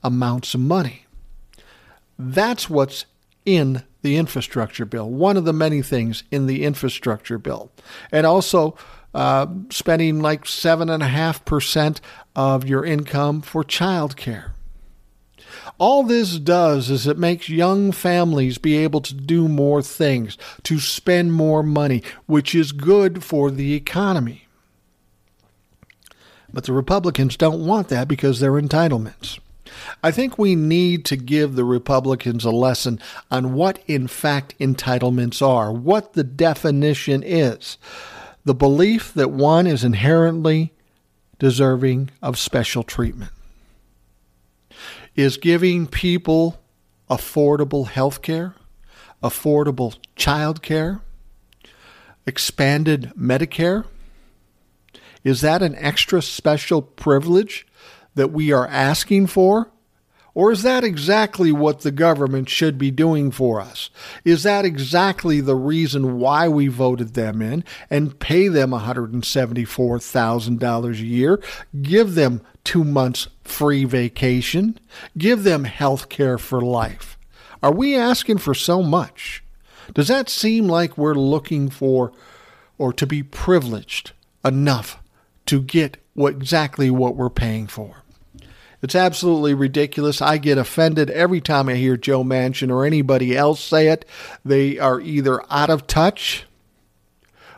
amounts 0.03 0.53
of 0.53 0.59
money. 0.59 1.04
That's 2.17 2.69
what's 2.69 3.05
in 3.45 3.83
the 4.01 4.17
infrastructure 4.17 4.85
bill, 4.85 5.09
one 5.09 5.37
of 5.37 5.45
the 5.45 5.53
many 5.53 5.81
things 5.81 6.23
in 6.31 6.47
the 6.47 6.63
infrastructure 6.63 7.37
bill. 7.37 7.71
And 8.11 8.25
also 8.25 8.77
uh, 9.13 9.47
spending 9.69 10.21
like 10.21 10.43
7.5% 10.43 11.99
of 12.35 12.67
your 12.67 12.85
income 12.85 13.41
for 13.41 13.63
child 13.63 14.17
care. 14.17 14.53
All 15.77 16.03
this 16.03 16.37
does 16.37 16.89
is 16.89 17.07
it 17.07 17.17
makes 17.17 17.49
young 17.49 17.91
families 17.91 18.57
be 18.57 18.77
able 18.77 19.01
to 19.01 19.13
do 19.13 19.47
more 19.47 19.81
things, 19.81 20.37
to 20.63 20.79
spend 20.79 21.33
more 21.33 21.63
money, 21.63 22.03
which 22.25 22.53
is 22.55 22.71
good 22.71 23.23
for 23.23 23.51
the 23.51 23.73
economy. 23.73 24.47
But 26.51 26.65
the 26.65 26.73
Republicans 26.73 27.35
don't 27.35 27.65
want 27.65 27.89
that 27.89 28.07
because 28.07 28.39
they're 28.39 28.53
entitlements. 28.53 29.39
I 30.03 30.11
think 30.11 30.37
we 30.37 30.55
need 30.55 31.05
to 31.05 31.17
give 31.17 31.55
the 31.55 31.63
Republicans 31.63 32.45
a 32.45 32.51
lesson 32.51 32.99
on 33.31 33.53
what, 33.53 33.79
in 33.87 34.07
fact, 34.07 34.57
entitlements 34.59 35.41
are, 35.41 35.71
what 35.71 36.13
the 36.13 36.23
definition 36.23 37.23
is. 37.23 37.77
The 38.43 38.55
belief 38.55 39.13
that 39.13 39.31
one 39.31 39.65
is 39.67 39.83
inherently 39.83 40.73
deserving 41.39 42.11
of 42.21 42.37
special 42.37 42.83
treatment. 42.83 43.31
Is 45.15 45.37
giving 45.37 45.87
people 45.87 46.61
affordable 47.09 47.87
health 47.87 48.21
care, 48.21 48.55
affordable 49.23 49.97
child 50.15 50.61
care, 50.61 51.01
expanded 52.25 53.11
Medicare? 53.17 53.85
Is 55.23 55.41
that 55.41 55.63
an 55.63 55.75
extra 55.75 56.21
special 56.21 56.81
privilege 56.81 57.65
that 58.15 58.31
we 58.31 58.51
are 58.51 58.67
asking 58.67 59.27
for? 59.27 59.71
Or 60.35 60.51
is 60.51 60.61
that 60.63 60.83
exactly 60.83 61.51
what 61.53 61.81
the 61.81 61.91
government 61.91 62.49
should 62.49 62.77
be 62.77 62.91
doing 62.91 63.31
for 63.31 63.61
us? 63.61 63.89
Is 64.25 64.43
that 64.43 64.65
exactly 64.65 65.39
the 65.39 65.55
reason 65.55 66.19
why 66.19 66.49
we 66.49 66.67
voted 66.67 67.13
them 67.13 67.41
in 67.41 67.63
and 67.89 68.19
pay 68.19 68.49
them 68.49 68.71
$174,000 68.71 70.91
a 70.91 70.97
year? 70.97 71.41
Give 71.81 72.15
them 72.15 72.41
two 72.65 72.83
months 72.83 73.29
free 73.45 73.85
vacation? 73.85 74.77
Give 75.17 75.43
them 75.43 75.63
health 75.63 76.09
care 76.09 76.37
for 76.37 76.59
life? 76.59 77.17
Are 77.63 77.71
we 77.71 77.95
asking 77.95 78.39
for 78.39 78.53
so 78.53 78.83
much? 78.83 79.41
Does 79.93 80.09
that 80.09 80.27
seem 80.29 80.67
like 80.67 80.97
we're 80.97 81.15
looking 81.15 81.69
for 81.69 82.11
or 82.77 82.91
to 82.91 83.07
be 83.07 83.23
privileged 83.23 84.11
enough 84.43 85.01
to 85.45 85.61
get 85.61 85.95
what, 86.13 86.33
exactly 86.33 86.89
what 86.89 87.15
we're 87.15 87.29
paying 87.29 87.67
for? 87.67 88.03
It's 88.85 88.93
absolutely 88.93 89.55
ridiculous. 89.55 90.21
I 90.21 90.37
get 90.37 90.59
offended 90.59 91.09
every 91.09 91.41
time 91.41 91.69
I 91.69 91.73
hear 91.73 91.97
Joe 91.97 92.23
Manchin 92.23 92.69
or 92.69 92.85
anybody 92.85 93.35
else 93.35 93.59
say 93.59 93.87
it. 93.87 94.05
They 94.45 94.77
are 94.77 95.01
either 95.01 95.41
out 95.51 95.71
of 95.71 95.87
touch 95.87 96.45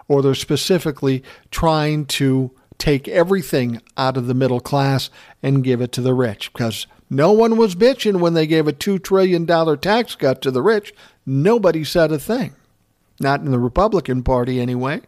or 0.08 0.22
they're 0.22 0.34
specifically 0.34 1.26
trying 1.52 2.06
to 2.06 2.52
take 2.78 3.10
everything 3.10 3.82
out 3.98 4.16
of 4.16 4.28
the 4.28 4.34
middle 4.34 4.62
class 4.62 5.10
and 5.44 5.66
give 5.66 5.82
it 5.82 5.92
to 5.92 6.02
the 6.02 6.14
rich 6.14 6.54
because 6.54 6.88
no 7.10 7.34
one 7.34 7.58
was 7.58 7.76
bitching 7.76 8.22
when 8.22 8.34
they 8.34 8.48
gave 8.48 8.66
a 8.66 8.72
$2 8.72 9.04
trillion 9.04 9.46
tax 9.80 10.16
cut 10.16 10.42
to 10.44 10.50
the 10.50 10.62
rich. 10.62 10.94
Nobody 11.26 11.84
said 11.84 12.14
a 12.14 12.20
thing. 12.20 12.56
Not 13.20 13.42
in 13.42 13.52
the 13.52 13.60
Republican 13.60 14.24
Party, 14.24 14.62
anyway. 14.62 15.02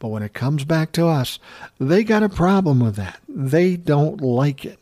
But 0.00 0.08
when 0.08 0.24
it 0.24 0.34
comes 0.34 0.64
back 0.64 0.90
to 0.94 1.06
us, 1.06 1.38
they 1.78 2.02
got 2.02 2.24
a 2.24 2.28
problem 2.28 2.80
with 2.80 2.96
that. 2.96 3.20
They 3.28 3.76
don't 3.76 4.20
like 4.20 4.64
it. 4.64 4.80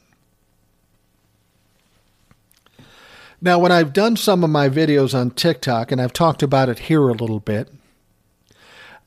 Now, 3.42 3.58
when 3.58 3.72
I've 3.72 3.92
done 3.92 4.16
some 4.16 4.44
of 4.44 4.50
my 4.50 4.68
videos 4.68 5.18
on 5.18 5.30
TikTok, 5.30 5.90
and 5.90 6.00
I've 6.00 6.12
talked 6.12 6.42
about 6.42 6.68
it 6.68 6.80
here 6.80 7.08
a 7.08 7.14
little 7.14 7.40
bit, 7.40 7.68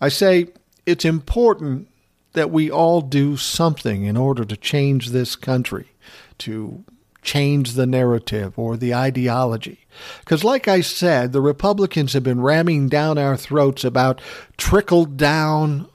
I 0.01 0.09
say 0.09 0.47
it's 0.85 1.05
important 1.05 1.87
that 2.33 2.49
we 2.49 2.71
all 2.71 3.01
do 3.01 3.37
something 3.37 4.05
in 4.05 4.17
order 4.17 4.43
to 4.43 4.57
change 4.57 5.09
this 5.09 5.35
country, 5.35 5.91
to 6.39 6.83
change 7.21 7.73
the 7.73 7.85
narrative 7.85 8.57
or 8.57 8.75
the 8.75 8.93
ideology. 8.93 9.85
Because, 10.19 10.43
like 10.43 10.67
I 10.67 10.81
said, 10.81 11.31
the 11.31 11.41
Republicans 11.41 12.13
have 12.13 12.23
been 12.23 12.41
ramming 12.41 12.89
down 12.89 13.19
our 13.19 13.37
throats 13.37 13.83
about 13.83 14.19
trickle 14.57 15.05
down 15.05 15.87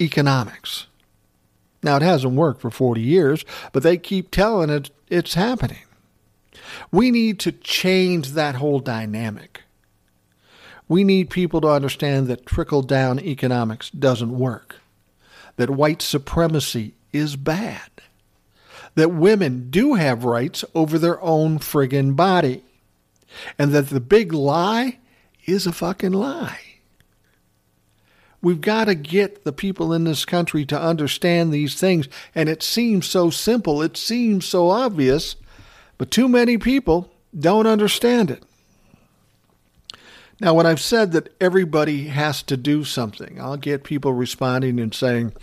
economics. 0.00 0.86
Now, 1.82 1.96
it 1.96 2.02
hasn't 2.02 2.34
worked 2.34 2.60
for 2.60 2.70
40 2.70 3.00
years, 3.00 3.44
but 3.72 3.82
they 3.82 3.96
keep 3.96 4.30
telling 4.30 4.68
it 4.68 4.90
it's 5.08 5.34
happening. 5.34 5.78
We 6.90 7.10
need 7.10 7.38
to 7.40 7.52
change 7.52 8.30
that 8.30 8.56
whole 8.56 8.80
dynamic. 8.80 9.62
We 10.88 11.04
need 11.04 11.30
people 11.30 11.60
to 11.60 11.68
understand 11.68 12.26
that 12.26 12.46
trickle 12.46 12.82
down 12.82 13.20
economics 13.20 13.90
doesn't 13.90 14.36
work, 14.36 14.76
that 15.56 15.70
white 15.70 16.02
supremacy 16.02 16.94
is 17.12 17.36
bad, 17.36 17.90
that 18.96 19.12
women 19.12 19.70
do 19.70 19.94
have 19.94 20.24
rights 20.24 20.64
over 20.74 20.98
their 20.98 21.20
own 21.22 21.60
friggin' 21.60 22.16
body, 22.16 22.64
and 23.56 23.70
that 23.72 23.90
the 23.90 24.00
big 24.00 24.32
lie 24.32 24.98
is 25.46 25.64
a 25.64 25.72
fucking 25.72 26.12
lie. 26.12 26.58
We've 28.42 28.60
got 28.60 28.86
to 28.86 28.94
get 28.94 29.44
the 29.44 29.52
people 29.52 29.92
in 29.92 30.04
this 30.04 30.24
country 30.24 30.64
to 30.66 30.80
understand 30.80 31.52
these 31.52 31.78
things, 31.78 32.08
and 32.34 32.48
it 32.48 32.62
seems 32.62 33.06
so 33.06 33.30
simple, 33.30 33.80
it 33.80 33.96
seems 33.96 34.44
so 34.44 34.70
obvious, 34.70 35.36
but 36.00 36.10
too 36.10 36.30
many 36.30 36.56
people 36.56 37.12
don't 37.38 37.66
understand 37.66 38.30
it. 38.30 38.42
Now, 40.40 40.54
when 40.54 40.64
I've 40.64 40.80
said 40.80 41.12
that 41.12 41.34
everybody 41.38 42.04
has 42.06 42.42
to 42.44 42.56
do 42.56 42.84
something, 42.84 43.38
I'll 43.38 43.58
get 43.58 43.84
people 43.84 44.14
responding 44.14 44.80
and 44.80 44.94
saying, 44.94 45.34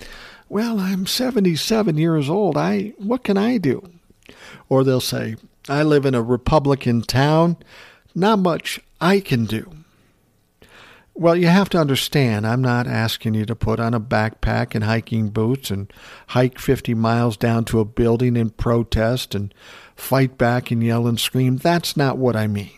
"Well, 0.50 0.80
I'm 0.80 1.06
77 1.06 2.00
years 2.00 2.28
old. 2.28 2.58
I 2.58 2.94
what 2.98 3.24
can 3.24 3.38
I 3.38 3.60
do?" 3.60 3.84
Or 4.68 4.84
they'll 4.84 5.00
say, 5.00 5.36
I 5.70 5.84
live 5.84 6.08
in 6.08 6.16
a 6.16 6.24
Republican 6.24 7.04
town, 7.04 7.58
not 8.16 8.40
much 8.40 8.80
I 9.00 9.20
can 9.20 9.46
do. 9.46 9.72
Well, 11.14 11.36
you 11.36 11.48
have 11.48 11.70
to 11.70 11.80
understand, 11.80 12.48
I'm 12.48 12.62
not 12.62 12.88
asking 12.88 13.36
you 13.36 13.46
to 13.46 13.56
put 13.56 13.80
on 13.80 13.94
a 13.94 14.00
backpack 14.00 14.74
and 14.74 14.84
hiking 14.84 15.30
boots 15.30 15.70
and 15.70 15.94
hike 16.28 16.58
50 16.58 16.96
miles 16.96 17.38
down 17.38 17.66
to 17.66 17.80
a 17.80 17.86
building 17.86 18.38
and 18.38 18.56
protest 18.56 19.36
and 19.36 19.54
fight 19.98 20.38
back 20.38 20.72
and 20.72 20.82
yell 20.82 21.08
and 21.08 21.20
scream. 21.20 21.58
That's 21.58 21.98
not 21.98 22.18
what 22.18 22.36
I 22.36 22.48
mean. 22.48 22.72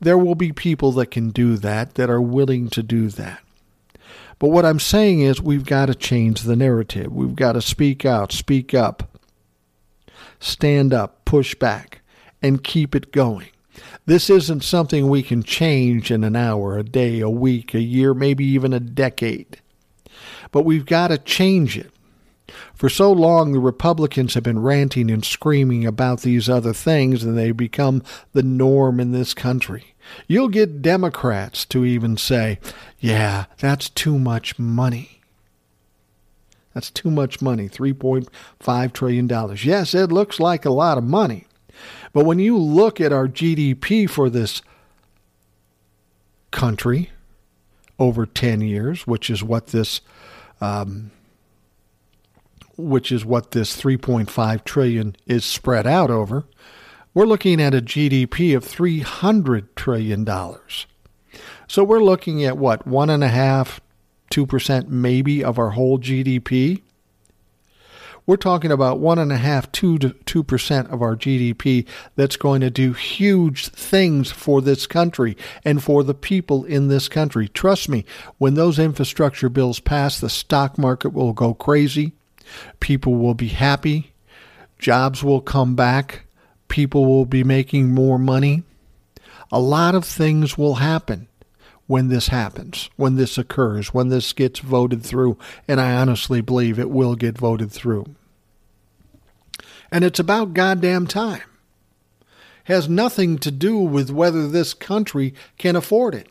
There 0.00 0.18
will 0.18 0.34
be 0.34 0.52
people 0.52 0.92
that 0.92 1.10
can 1.10 1.30
do 1.30 1.56
that, 1.56 1.94
that 1.94 2.10
are 2.10 2.20
willing 2.20 2.68
to 2.70 2.82
do 2.82 3.08
that. 3.08 3.40
But 4.38 4.50
what 4.50 4.64
I'm 4.64 4.78
saying 4.78 5.20
is 5.20 5.40
we've 5.40 5.64
got 5.64 5.86
to 5.86 5.94
change 5.94 6.42
the 6.42 6.54
narrative. 6.54 7.12
We've 7.12 7.34
got 7.34 7.52
to 7.52 7.62
speak 7.62 8.04
out, 8.04 8.30
speak 8.30 8.74
up, 8.74 9.18
stand 10.38 10.92
up, 10.92 11.24
push 11.24 11.54
back, 11.54 12.02
and 12.40 12.62
keep 12.62 12.94
it 12.94 13.10
going. 13.10 13.48
This 14.06 14.30
isn't 14.30 14.62
something 14.62 15.08
we 15.08 15.22
can 15.22 15.42
change 15.42 16.10
in 16.10 16.22
an 16.24 16.36
hour, 16.36 16.78
a 16.78 16.84
day, 16.84 17.20
a 17.20 17.30
week, 17.30 17.74
a 17.74 17.80
year, 17.80 18.14
maybe 18.14 18.44
even 18.44 18.72
a 18.72 18.80
decade. 18.80 19.60
But 20.52 20.64
we've 20.64 20.86
got 20.86 21.08
to 21.08 21.18
change 21.18 21.76
it. 21.76 21.90
For 22.74 22.88
so 22.88 23.12
long, 23.12 23.52
the 23.52 23.58
Republicans 23.58 24.34
have 24.34 24.42
been 24.42 24.62
ranting 24.62 25.10
and 25.10 25.24
screaming 25.24 25.86
about 25.86 26.20
these 26.20 26.48
other 26.48 26.72
things, 26.72 27.24
and 27.24 27.36
they 27.36 27.52
become 27.52 28.02
the 28.32 28.42
norm 28.42 29.00
in 29.00 29.12
this 29.12 29.34
country. 29.34 29.94
You'll 30.26 30.48
get 30.48 30.82
Democrats 30.82 31.64
to 31.66 31.84
even 31.84 32.16
say, 32.16 32.58
yeah, 32.98 33.46
that's 33.58 33.88
too 33.88 34.18
much 34.18 34.58
money. 34.58 35.20
That's 36.74 36.90
too 36.90 37.10
much 37.10 37.42
money, 37.42 37.68
$3.5 37.68 38.92
trillion. 38.92 39.56
Yes, 39.56 39.94
it 39.94 40.12
looks 40.12 40.38
like 40.38 40.64
a 40.64 40.70
lot 40.70 40.98
of 40.98 41.04
money. 41.04 41.46
But 42.12 42.24
when 42.24 42.38
you 42.38 42.56
look 42.56 43.00
at 43.00 43.12
our 43.12 43.28
GDP 43.28 44.08
for 44.08 44.30
this 44.30 44.62
country 46.50 47.10
over 47.98 48.26
10 48.26 48.60
years, 48.60 49.06
which 49.06 49.28
is 49.28 49.42
what 49.42 49.68
this 49.68 50.00
um, 50.60 51.10
which 52.78 53.12
is 53.12 53.24
what 53.24 53.50
this 53.50 53.80
3.5 53.80 54.64
trillion 54.64 55.16
is 55.26 55.44
spread 55.44 55.86
out 55.86 56.10
over, 56.10 56.46
we're 57.12 57.26
looking 57.26 57.60
at 57.60 57.74
a 57.74 57.82
GDP 57.82 58.56
of 58.56 58.64
300 58.64 59.76
trillion 59.76 60.24
dollars. 60.24 60.86
So 61.66 61.84
we're 61.84 62.02
looking 62.02 62.44
at 62.44 62.56
what 62.56 62.86
one 62.86 63.10
and 63.10 63.22
a 63.22 63.28
half, 63.28 63.80
two 64.30 64.46
percent 64.46 64.88
maybe 64.88 65.44
of 65.44 65.58
our 65.58 65.70
whole 65.70 65.98
GDP 65.98 66.82
we're 68.28 68.36
talking 68.36 68.70
about 68.70 69.00
one 69.00 69.18
and 69.18 69.32
a 69.32 69.38
half, 69.38 69.72
two 69.72 69.96
to 70.00 70.10
two 70.26 70.44
percent 70.44 70.90
of 70.90 71.00
our 71.00 71.16
GDP 71.16 71.88
that's 72.14 72.36
going 72.36 72.60
to 72.60 72.68
do 72.68 72.92
huge 72.92 73.68
things 73.68 74.30
for 74.30 74.60
this 74.60 74.86
country 74.86 75.34
and 75.64 75.82
for 75.82 76.04
the 76.04 76.12
people 76.12 76.62
in 76.64 76.88
this 76.88 77.08
country. 77.08 77.48
Trust 77.48 77.88
me, 77.88 78.04
when 78.36 78.52
those 78.52 78.78
infrastructure 78.78 79.48
bills 79.48 79.80
pass, 79.80 80.20
the 80.20 80.28
stock 80.28 80.76
market 80.76 81.14
will 81.14 81.32
go 81.32 81.54
crazy. 81.54 82.12
People 82.80 83.16
will 83.16 83.34
be 83.34 83.48
happy. 83.48 84.12
Jobs 84.78 85.22
will 85.24 85.40
come 85.40 85.74
back. 85.74 86.24
People 86.68 87.06
will 87.06 87.24
be 87.24 87.44
making 87.44 87.94
more 87.94 88.18
money. 88.18 88.62
A 89.50 89.58
lot 89.58 89.94
of 89.94 90.04
things 90.04 90.58
will 90.58 90.76
happen 90.76 91.28
when 91.86 92.08
this 92.08 92.28
happens, 92.28 92.90
when 92.96 93.16
this 93.16 93.38
occurs, 93.38 93.94
when 93.94 94.08
this 94.08 94.34
gets 94.34 94.60
voted 94.60 95.02
through, 95.02 95.38
and 95.66 95.80
I 95.80 95.94
honestly 95.94 96.42
believe 96.42 96.78
it 96.78 96.90
will 96.90 97.14
get 97.14 97.38
voted 97.38 97.72
through. 97.72 98.04
And 99.90 100.04
it's 100.04 100.18
about 100.18 100.52
goddamn 100.52 101.06
time. 101.06 101.42
Has 102.64 102.90
nothing 102.90 103.38
to 103.38 103.50
do 103.50 103.78
with 103.78 104.10
whether 104.10 104.46
this 104.46 104.74
country 104.74 105.32
can 105.56 105.74
afford 105.74 106.14
it. 106.14 106.28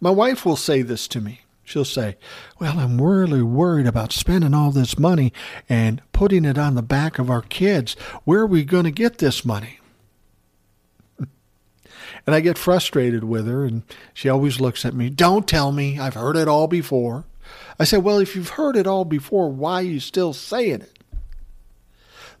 My 0.00 0.10
wife 0.10 0.44
will 0.44 0.56
say 0.56 0.82
this 0.82 1.08
to 1.08 1.20
me. 1.22 1.40
She'll 1.64 1.84
say, 1.84 2.16
Well, 2.60 2.78
I'm 2.78 3.00
really 3.00 3.42
worried 3.42 3.86
about 3.86 4.12
spending 4.12 4.54
all 4.54 4.70
this 4.70 4.98
money 4.98 5.32
and 5.68 6.02
putting 6.12 6.44
it 6.44 6.58
on 6.58 6.74
the 6.74 6.82
back 6.82 7.18
of 7.18 7.30
our 7.30 7.42
kids. 7.42 7.94
Where 8.24 8.40
are 8.40 8.46
we 8.46 8.64
going 8.64 8.84
to 8.84 8.90
get 8.90 9.18
this 9.18 9.44
money? 9.44 9.80
and 11.18 12.34
I 12.34 12.40
get 12.40 12.58
frustrated 12.58 13.24
with 13.24 13.46
her, 13.46 13.64
and 13.64 13.82
she 14.12 14.28
always 14.28 14.60
looks 14.60 14.84
at 14.84 14.94
me, 14.94 15.08
Don't 15.08 15.48
tell 15.48 15.72
me. 15.72 15.98
I've 15.98 16.14
heard 16.14 16.36
it 16.36 16.48
all 16.48 16.68
before. 16.68 17.24
I 17.78 17.84
said, 17.84 18.04
Well, 18.04 18.18
if 18.18 18.36
you've 18.36 18.50
heard 18.50 18.76
it 18.76 18.86
all 18.86 19.06
before, 19.06 19.50
why 19.50 19.80
are 19.80 19.82
you 19.82 20.00
still 20.00 20.34
saying 20.34 20.82
it? 20.82 20.98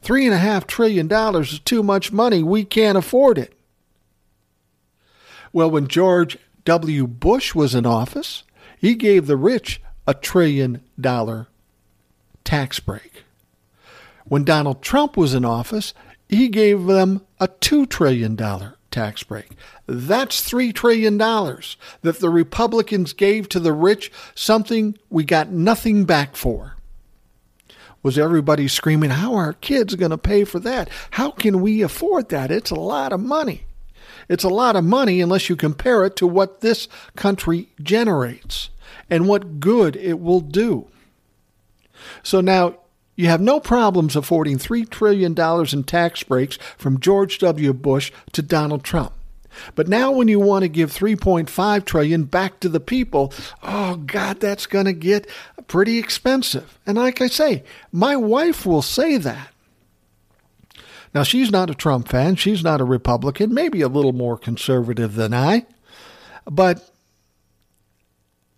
Three 0.02 0.26
and 0.26 0.34
a 0.34 0.38
half 0.38 0.66
trillion 0.66 1.08
dollars 1.08 1.54
is 1.54 1.60
too 1.60 1.82
much 1.82 2.12
money. 2.12 2.42
We 2.42 2.64
can't 2.64 2.98
afford 2.98 3.38
it. 3.38 3.54
Well, 5.50 5.70
when 5.70 5.88
George 5.88 6.36
W. 6.66 7.06
Bush 7.06 7.54
was 7.54 7.74
in 7.74 7.86
office, 7.86 8.43
he 8.84 8.94
gave 8.94 9.26
the 9.26 9.36
rich 9.38 9.80
a 10.06 10.12
trillion 10.12 10.82
dollar 11.00 11.46
tax 12.44 12.80
break. 12.80 13.24
When 14.26 14.44
Donald 14.44 14.82
Trump 14.82 15.16
was 15.16 15.32
in 15.32 15.42
office, 15.42 15.94
he 16.28 16.48
gave 16.48 16.84
them 16.84 17.22
a 17.40 17.48
$2 17.48 17.88
trillion 17.88 18.36
tax 18.90 19.22
break. 19.22 19.52
That's 19.86 20.46
$3 20.46 20.74
trillion 20.74 21.16
that 21.16 22.18
the 22.18 22.28
Republicans 22.28 23.14
gave 23.14 23.48
to 23.48 23.58
the 23.58 23.72
rich, 23.72 24.12
something 24.34 24.98
we 25.08 25.24
got 25.24 25.48
nothing 25.48 26.04
back 26.04 26.36
for 26.36 26.76
was 28.02 28.18
everybody 28.18 28.68
screaming, 28.68 29.08
How 29.08 29.32
are 29.34 29.54
kids 29.54 29.94
going 29.94 30.10
to 30.10 30.18
pay 30.18 30.44
for 30.44 30.60
that? 30.60 30.90
How 31.12 31.30
can 31.30 31.62
we 31.62 31.80
afford 31.80 32.28
that? 32.28 32.50
It's 32.50 32.70
a 32.70 32.74
lot 32.74 33.14
of 33.14 33.20
money. 33.20 33.64
It's 34.28 34.44
a 34.44 34.50
lot 34.50 34.76
of 34.76 34.84
money 34.84 35.22
unless 35.22 35.48
you 35.48 35.56
compare 35.56 36.04
it 36.04 36.16
to 36.16 36.26
what 36.26 36.60
this 36.60 36.86
country 37.16 37.70
generates 37.82 38.68
and 39.08 39.28
what 39.28 39.60
good 39.60 39.96
it 39.96 40.20
will 40.20 40.40
do. 40.40 40.88
So 42.22 42.40
now 42.40 42.76
you 43.16 43.26
have 43.28 43.40
no 43.40 43.60
problems 43.60 44.16
affording 44.16 44.58
$3 44.58 44.88
trillion 44.88 45.34
in 45.38 45.84
tax 45.84 46.22
breaks 46.22 46.56
from 46.76 47.00
George 47.00 47.38
W. 47.38 47.72
Bush 47.72 48.12
to 48.32 48.42
Donald 48.42 48.82
Trump. 48.82 49.12
But 49.76 49.86
now 49.86 50.10
when 50.10 50.26
you 50.26 50.40
want 50.40 50.64
to 50.64 50.68
give 50.68 50.90
3.5 50.90 51.84
trillion 51.84 52.24
back 52.24 52.58
to 52.60 52.68
the 52.68 52.80
people, 52.80 53.32
oh 53.62 53.96
god, 53.96 54.40
that's 54.40 54.66
going 54.66 54.86
to 54.86 54.92
get 54.92 55.28
pretty 55.68 55.98
expensive. 55.98 56.78
And 56.86 56.98
like 56.98 57.20
I 57.20 57.28
say, 57.28 57.62
my 57.92 58.16
wife 58.16 58.66
will 58.66 58.82
say 58.82 59.16
that. 59.18 59.50
Now 61.14 61.22
she's 61.22 61.52
not 61.52 61.70
a 61.70 61.74
Trump 61.74 62.08
fan, 62.08 62.34
she's 62.34 62.64
not 62.64 62.80
a 62.80 62.84
Republican, 62.84 63.54
maybe 63.54 63.80
a 63.80 63.88
little 63.88 64.12
more 64.12 64.36
conservative 64.36 65.14
than 65.14 65.32
I. 65.32 65.66
But 66.44 66.90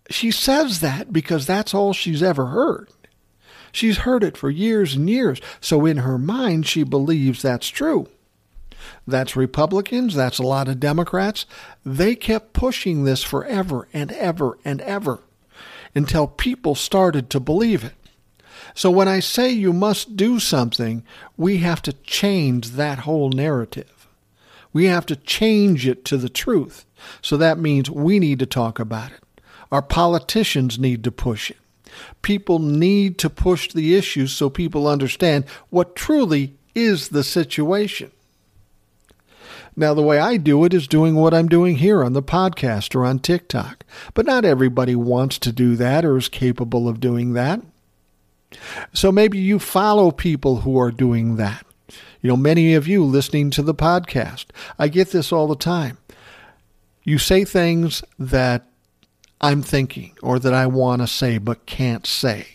she 0.09 0.31
says 0.31 0.79
that 0.79 1.11
because 1.11 1.45
that's 1.45 1.73
all 1.73 1.93
she's 1.93 2.23
ever 2.23 2.47
heard. 2.47 2.89
She's 3.71 3.99
heard 3.99 4.23
it 4.23 4.37
for 4.37 4.49
years 4.49 4.95
and 4.95 5.09
years, 5.09 5.39
so 5.61 5.85
in 5.85 5.97
her 5.97 6.17
mind 6.17 6.65
she 6.65 6.83
believes 6.83 7.41
that's 7.41 7.67
true. 7.67 8.07
That's 9.05 9.35
Republicans, 9.35 10.15
that's 10.15 10.39
a 10.39 10.43
lot 10.43 10.67
of 10.67 10.79
Democrats. 10.79 11.45
They 11.85 12.15
kept 12.15 12.53
pushing 12.53 13.03
this 13.03 13.23
forever 13.23 13.87
and 13.93 14.11
ever 14.11 14.57
and 14.63 14.81
ever 14.81 15.19
until 15.93 16.27
people 16.27 16.75
started 16.75 17.29
to 17.29 17.39
believe 17.39 17.83
it. 17.83 17.93
So 18.73 18.91
when 18.91 19.07
I 19.07 19.19
say 19.19 19.49
you 19.49 19.73
must 19.73 20.15
do 20.15 20.39
something, 20.39 21.03
we 21.35 21.57
have 21.57 21.81
to 21.83 21.93
change 21.93 22.71
that 22.71 22.99
whole 22.99 23.29
narrative. 23.29 24.07
We 24.73 24.85
have 24.85 25.05
to 25.07 25.15
change 25.15 25.87
it 25.87 26.05
to 26.05 26.17
the 26.17 26.29
truth. 26.29 26.85
So 27.21 27.37
that 27.37 27.57
means 27.57 27.89
we 27.89 28.19
need 28.19 28.39
to 28.39 28.45
talk 28.45 28.79
about 28.79 29.11
it. 29.11 29.23
Our 29.71 29.81
politicians 29.81 30.79
need 30.79 31.03
to 31.03 31.11
push 31.11 31.51
it. 31.51 31.57
People 32.21 32.59
need 32.59 33.17
to 33.19 33.29
push 33.29 33.71
the 33.71 33.95
issues 33.95 34.33
so 34.33 34.49
people 34.49 34.87
understand 34.87 35.45
what 35.69 35.95
truly 35.95 36.55
is 36.75 37.09
the 37.09 37.23
situation. 37.23 38.11
Now, 39.79 39.93
the 39.93 40.01
way 40.01 40.19
I 40.19 40.37
do 40.37 40.63
it 40.65 40.73
is 40.73 40.87
doing 40.87 41.13
what 41.13 41.35
I'm 41.35 41.47
doing 41.47 41.75
here 41.75 42.03
on 42.03 42.13
the 42.13 42.23
podcast 42.23 42.95
or 42.95 43.05
on 43.05 43.19
TikTok. 43.19 43.85
But 44.15 44.25
not 44.25 44.43
everybody 44.43 44.95
wants 44.95 45.37
to 45.39 45.51
do 45.51 45.75
that 45.75 46.03
or 46.03 46.17
is 46.17 46.29
capable 46.29 46.89
of 46.89 46.99
doing 46.99 47.33
that. 47.33 47.61
So 48.91 49.11
maybe 49.11 49.37
you 49.37 49.59
follow 49.59 50.09
people 50.09 50.61
who 50.61 50.79
are 50.79 50.89
doing 50.89 51.35
that. 51.35 51.63
You 52.21 52.29
know, 52.29 52.37
many 52.37 52.73
of 52.73 52.87
you 52.87 53.03
listening 53.03 53.51
to 53.51 53.61
the 53.61 53.75
podcast, 53.75 54.47
I 54.79 54.87
get 54.87 55.11
this 55.11 55.31
all 55.31 55.47
the 55.47 55.55
time. 55.55 55.99
You 57.03 57.19
say 57.19 57.45
things 57.45 58.03
that 58.17 58.65
I'm 59.39 59.61
thinking 59.61 60.17
or 60.21 60.39
that 60.39 60.53
I 60.53 60.67
want 60.67 61.01
to 61.01 61.07
say 61.07 61.37
but 61.37 61.65
can't 61.65 62.05
say. 62.07 62.47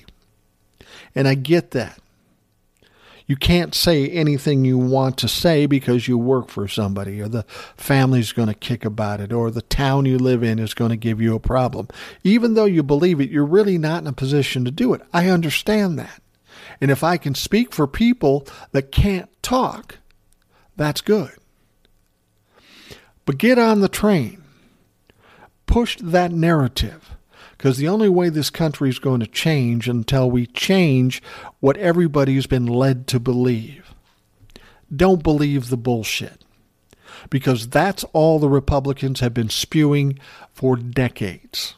And 1.15 1.29
I 1.29 1.35
get 1.35 1.73
that. 1.73 1.99
You 3.27 3.37
can't 3.37 3.75
say 3.75 4.09
anything 4.09 4.65
you 4.65 4.77
want 4.77 5.17
to 5.19 5.29
say 5.29 5.67
because 5.67 6.09
you 6.09 6.19
work 6.19 6.49
for 6.49 6.67
somebody, 6.67 7.21
or 7.21 7.29
the 7.29 7.45
family's 7.77 8.33
going 8.33 8.49
to 8.49 8.55
kick 8.55 8.85
about 8.85 9.21
it, 9.21 9.33
or 9.33 9.51
the 9.51 9.63
town 9.63 10.05
you 10.07 10.19
live 10.19 10.43
in 10.43 10.59
is 10.59 10.75
going 10.75 10.91
to 10.91 10.97
give 10.97 11.21
you 11.21 11.35
a 11.35 11.41
problem. 11.41 11.89
Even 12.25 12.55
though 12.55 12.65
you 12.65 12.83
believe 12.83 13.21
it, 13.21 13.31
you're 13.31 13.45
really 13.45 13.79
not 13.79 14.03
in 14.03 14.09
a 14.09 14.13
position 14.13 14.65
to 14.65 14.71
do 14.71 14.93
it. 14.93 15.03
I 15.13 15.29
understand 15.29 15.99
that. 15.99 16.21
And 16.81 16.91
if 16.91 17.05
I 17.05 17.17
can 17.17 17.35
speak 17.35 17.73
for 17.73 17.87
people 17.87 18.47
that 18.73 18.91
can't 18.93 19.31
talk, 19.43 19.99
That's 20.77 21.01
good. 21.01 21.31
But 23.25 23.39
get 23.39 23.59
on 23.59 23.81
the 23.81 23.89
train. 23.89 24.42
Push 25.73 25.97
that 26.03 26.33
narrative. 26.33 27.17
Because 27.57 27.79
the 27.79 27.89
only 27.89 28.11
way 28.11 28.29
this 28.29 28.51
country 28.51 28.91
is 28.91 28.99
going 28.99 29.21
to 29.21 29.27
change 29.27 29.89
until 29.89 30.31
we 30.31 30.45
change 30.45 31.23
what 31.61 31.79
everybody's 31.79 32.47
been 32.47 32.67
led 32.67 33.07
to 33.07 33.19
believe. 33.19 33.95
Don't 34.95 35.23
believe 35.23 35.71
the 35.71 35.79
bullshit. 35.79 36.45
Because 37.31 37.71
that's 37.71 38.05
all 38.13 38.39
the 38.39 38.51
Republicans 38.51 39.21
have 39.21 39.33
been 39.33 39.49
spewing 39.49 40.19
for 40.53 40.77
decades. 40.77 41.75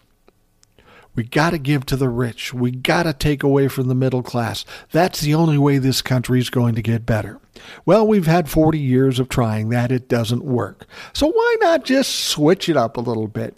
We 1.15 1.23
got 1.23 1.51
to 1.51 1.59
give 1.59 1.87
to 1.87 1.97
the 1.97 2.09
rich. 2.09 2.53
We 2.53 2.73
got 2.73 3.05
to 3.05 3.13
take 3.13 3.45
away 3.45 3.69
from 3.69 3.87
the 3.87 3.95
middle 3.95 4.25
class. 4.25 4.65
That's 4.91 5.21
the 5.21 5.35
only 5.35 5.57
way 5.57 5.79
this 5.79 6.03
country 6.03 6.41
is 6.41 6.51
going 6.51 6.75
to 6.75 6.83
get 6.83 7.07
better. 7.07 7.39
Well, 7.87 8.05
we've 8.05 8.27
had 8.27 8.51
40 8.51 8.77
years 8.77 9.21
of 9.21 9.29
trying 9.29 9.69
that. 9.69 9.93
It 9.93 10.09
doesn't 10.09 10.43
work. 10.43 10.85
So 11.13 11.29
why 11.29 11.57
not 11.61 11.85
just 11.85 12.13
switch 12.13 12.69
it 12.69 12.77
up 12.77 12.97
a 12.97 13.01
little 13.01 13.29
bit? 13.29 13.57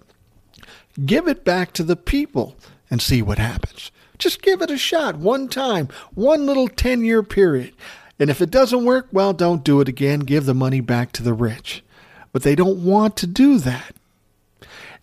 Give 1.04 1.28
it 1.28 1.44
back 1.44 1.72
to 1.72 1.82
the 1.82 1.96
people 1.96 2.56
and 2.90 3.02
see 3.02 3.22
what 3.22 3.38
happens. 3.38 3.90
Just 4.18 4.40
give 4.40 4.62
it 4.62 4.70
a 4.70 4.78
shot 4.78 5.16
one 5.16 5.48
time, 5.48 5.88
one 6.14 6.46
little 6.46 6.68
10 6.68 7.04
year 7.04 7.22
period. 7.22 7.74
And 8.18 8.30
if 8.30 8.40
it 8.40 8.50
doesn't 8.50 8.84
work, 8.84 9.08
well, 9.12 9.32
don't 9.32 9.64
do 9.64 9.80
it 9.80 9.88
again. 9.88 10.20
Give 10.20 10.46
the 10.46 10.54
money 10.54 10.80
back 10.80 11.12
to 11.12 11.22
the 11.22 11.34
rich. 11.34 11.84
But 12.32 12.42
they 12.42 12.54
don't 12.54 12.84
want 12.84 13.16
to 13.18 13.26
do 13.26 13.58
that. 13.58 13.94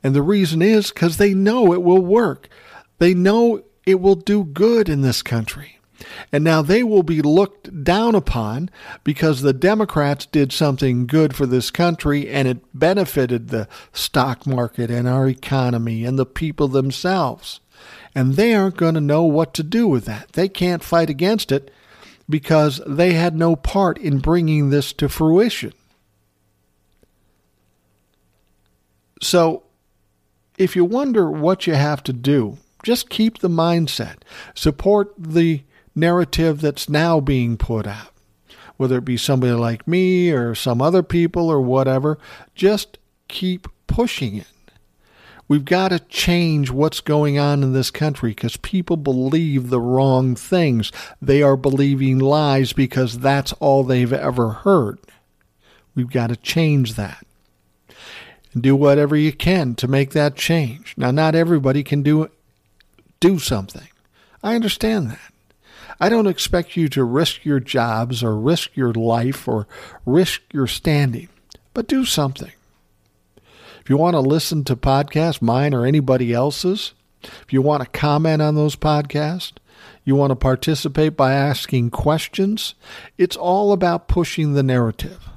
And 0.03 0.15
the 0.15 0.21
reason 0.21 0.61
is 0.61 0.91
because 0.91 1.17
they 1.17 1.33
know 1.33 1.73
it 1.73 1.83
will 1.83 2.01
work. 2.01 2.49
They 2.97 3.13
know 3.13 3.63
it 3.85 4.01
will 4.01 4.15
do 4.15 4.43
good 4.43 4.89
in 4.89 5.01
this 5.01 5.21
country. 5.21 5.79
And 6.31 6.43
now 6.43 6.61
they 6.61 6.83
will 6.83 7.03
be 7.03 7.21
looked 7.21 7.83
down 7.83 8.15
upon 8.15 8.69
because 9.03 9.41
the 9.41 9.53
Democrats 9.53 10.25
did 10.25 10.51
something 10.51 11.07
good 11.07 11.35
for 11.35 11.45
this 11.45 11.71
country 11.71 12.29
and 12.29 12.47
it 12.47 12.59
benefited 12.73 13.49
the 13.49 13.67
stock 13.91 14.45
market 14.45 14.89
and 14.89 15.07
our 15.07 15.27
economy 15.27 16.05
and 16.05 16.17
the 16.17 16.25
people 16.25 16.67
themselves. 16.67 17.59
And 18.15 18.35
they 18.35 18.53
aren't 18.53 18.77
going 18.77 18.95
to 18.95 19.01
know 19.01 19.23
what 19.23 19.53
to 19.55 19.63
do 19.63 19.87
with 19.87 20.05
that. 20.05 20.33
They 20.33 20.47
can't 20.47 20.83
fight 20.83 21.09
against 21.09 21.51
it 21.51 21.71
because 22.29 22.81
they 22.87 23.13
had 23.13 23.35
no 23.35 23.55
part 23.55 23.97
in 23.97 24.19
bringing 24.19 24.69
this 24.69 24.93
to 24.93 25.09
fruition. 25.09 25.73
So 29.21 29.63
if 30.57 30.75
you 30.75 30.85
wonder 30.85 31.29
what 31.29 31.65
you 31.65 31.73
have 31.73 32.03
to 32.03 32.13
do, 32.13 32.57
just 32.83 33.09
keep 33.09 33.39
the 33.39 33.49
mindset. 33.49 34.17
Support 34.53 35.13
the 35.17 35.63
narrative 35.95 36.61
that's 36.61 36.89
now 36.89 37.19
being 37.19 37.57
put 37.57 37.87
out. 37.87 38.09
Whether 38.77 38.97
it 38.97 39.05
be 39.05 39.17
somebody 39.17 39.53
like 39.53 39.87
me 39.87 40.31
or 40.31 40.55
some 40.55 40.81
other 40.81 41.03
people 41.03 41.49
or 41.49 41.61
whatever, 41.61 42.17
just 42.55 42.97
keep 43.27 43.67
pushing 43.87 44.35
it. 44.35 44.47
We've 45.47 45.65
got 45.65 45.89
to 45.89 45.99
change 45.99 46.71
what's 46.71 47.01
going 47.01 47.37
on 47.37 47.63
in 47.63 47.73
this 47.73 47.91
country 47.91 48.31
because 48.31 48.57
people 48.57 48.97
believe 48.97 49.69
the 49.69 49.79
wrong 49.79 50.35
things. 50.35 50.91
They 51.21 51.43
are 51.43 51.57
believing 51.57 52.17
lies 52.17 52.73
because 52.73 53.19
that's 53.19 53.53
all 53.53 53.83
they've 53.83 54.13
ever 54.13 54.49
heard. 54.49 54.99
We've 55.95 56.09
got 56.09 56.27
to 56.27 56.35
change 56.35 56.95
that 56.95 57.25
and 58.53 58.63
do 58.63 58.75
whatever 58.75 59.15
you 59.15 59.33
can 59.33 59.75
to 59.75 59.87
make 59.87 60.11
that 60.11 60.35
change. 60.35 60.93
Now, 60.97 61.11
not 61.11 61.35
everybody 61.35 61.83
can 61.83 62.03
do 62.03 62.29
do 63.19 63.39
something. 63.39 63.87
I 64.41 64.55
understand 64.55 65.11
that. 65.11 65.32
I 65.99 66.09
don't 66.09 66.27
expect 66.27 66.75
you 66.75 66.87
to 66.89 67.03
risk 67.03 67.45
your 67.45 67.59
jobs 67.59 68.23
or 68.23 68.35
risk 68.35 68.75
your 68.75 68.93
life 68.93 69.47
or 69.47 69.67
risk 70.05 70.41
your 70.51 70.67
standing, 70.67 71.29
but 71.73 71.87
do 71.87 72.05
something. 72.05 72.51
If 73.81 73.89
you 73.89 73.97
want 73.97 74.13
to 74.15 74.21
listen 74.21 74.63
to 74.65 74.75
podcasts, 74.75 75.41
mine 75.41 75.73
or 75.73 75.85
anybody 75.85 76.33
else's, 76.33 76.93
if 77.23 77.51
you 77.51 77.61
want 77.61 77.83
to 77.83 77.89
comment 77.89 78.41
on 78.41 78.55
those 78.55 78.75
podcasts, 78.75 79.53
you 80.05 80.15
want 80.15 80.31
to 80.31 80.35
participate 80.35 81.15
by 81.15 81.33
asking 81.33 81.91
questions, 81.91 82.75
it's 83.17 83.35
all 83.35 83.71
about 83.71 84.07
pushing 84.07 84.53
the 84.53 84.63
narrative, 84.63 85.29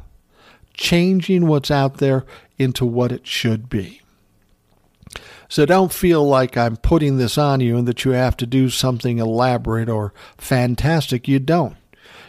changing 0.75 1.47
what's 1.47 1.71
out 1.71 1.99
there 1.99 2.25
into 2.59 2.85
what 2.85 3.13
it 3.13 3.27
should 3.27 3.69
be. 3.69 4.01
So 5.49 5.65
don't 5.65 5.93
feel 5.93 6.27
like 6.27 6.57
I'm 6.57 6.77
putting 6.77 7.19
this 7.19 7.39
on 7.39 7.61
you 7.61 7.77
and 7.77 7.87
that 7.89 8.05
you 8.05 8.13
have 8.13 8.37
to 8.39 8.47
do 8.47 8.69
something 8.69 9.19
elaborate 9.19 9.89
or 9.89 10.13
fantastic. 10.37 11.29
You 11.29 11.39
don't. 11.39 11.77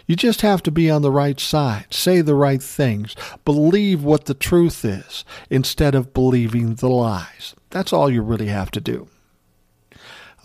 You 0.06 0.16
just 0.16 0.40
have 0.42 0.64
to 0.64 0.72
be 0.72 0.90
on 0.90 1.02
the 1.02 1.12
right 1.12 1.38
side, 1.38 1.88
say 1.90 2.22
the 2.22 2.34
right 2.34 2.64
things, 2.64 3.14
believe 3.44 4.04
what 4.04 4.26
the 4.26 4.34
truth 4.34 4.86
is 4.86 5.26
instead 5.50 5.96
of 5.96 6.14
believing 6.14 6.76
the 6.76 6.90
lies. 6.90 7.56
That's 7.72 7.92
all 7.92 8.10
you 8.10 8.22
really 8.22 8.48
have 8.48 8.72
to 8.72 8.80
do. 8.80 9.10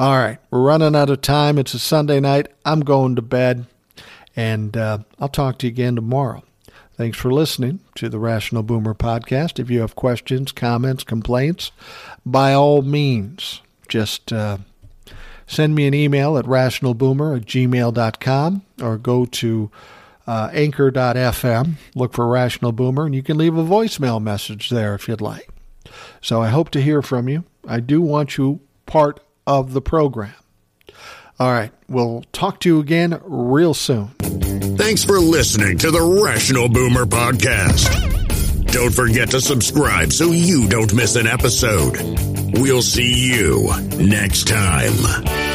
All 0.00 0.16
right, 0.16 0.38
we're 0.50 0.62
running 0.62 0.96
out 0.96 1.10
of 1.10 1.20
time. 1.20 1.58
It's 1.58 1.74
a 1.74 1.78
Sunday 1.78 2.18
night. 2.18 2.48
I'm 2.64 2.80
going 2.80 3.14
to 3.14 3.22
bed, 3.22 3.66
and 4.34 4.76
uh, 4.76 4.98
I'll 5.20 5.28
talk 5.28 5.58
to 5.58 5.66
you 5.66 5.70
again 5.70 5.94
tomorrow. 5.94 6.42
Thanks 6.96 7.16
for 7.18 7.32
listening 7.32 7.80
to 7.94 8.08
the 8.08 8.18
Rational 8.18 8.62
Boomer 8.62 8.94
podcast. 8.94 9.58
If 9.58 9.70
you 9.70 9.80
have 9.80 9.94
questions, 9.94 10.52
comments, 10.52 11.04
complaints, 11.04 11.72
by 12.26 12.52
all 12.52 12.82
means, 12.82 13.62
just 13.88 14.32
uh, 14.32 14.58
send 15.46 15.74
me 15.74 15.86
an 15.86 15.94
email 15.94 16.36
at 16.36 16.44
rationalboomer 16.44 17.36
at 17.36 17.46
gmail.com 17.46 18.62
or 18.82 18.98
go 18.98 19.24
to 19.24 19.70
uh, 20.26 20.50
anchor.fm, 20.52 21.74
look 21.94 22.12
for 22.12 22.28
Rational 22.28 22.72
Boomer, 22.72 23.06
and 23.06 23.14
you 23.14 23.22
can 23.22 23.38
leave 23.38 23.56
a 23.56 23.64
voicemail 23.64 24.22
message 24.22 24.70
there 24.70 24.94
if 24.94 25.08
you'd 25.08 25.20
like. 25.20 25.48
So 26.20 26.42
I 26.42 26.48
hope 26.48 26.70
to 26.70 26.80
hear 26.80 27.02
from 27.02 27.28
you. 27.28 27.44
I 27.66 27.80
do 27.80 28.00
want 28.00 28.36
you 28.36 28.60
part 28.86 29.20
of 29.46 29.72
the 29.72 29.82
program. 29.82 30.34
All 31.40 31.50
right, 31.50 31.72
we'll 31.88 32.24
talk 32.32 32.60
to 32.60 32.68
you 32.68 32.78
again 32.80 33.18
real 33.24 33.74
soon. 33.74 34.10
Thanks 34.82 35.04
for 35.04 35.20
listening 35.20 35.78
to 35.78 35.92
the 35.92 36.02
Rational 36.02 36.68
Boomer 36.68 37.06
Podcast. 37.06 37.86
Don't 38.72 38.92
forget 38.92 39.30
to 39.30 39.40
subscribe 39.40 40.12
so 40.12 40.32
you 40.32 40.68
don't 40.68 40.92
miss 40.92 41.14
an 41.14 41.28
episode. 41.28 41.96
We'll 42.58 42.82
see 42.82 43.32
you 43.32 43.70
next 43.96 44.48
time. 44.48 45.51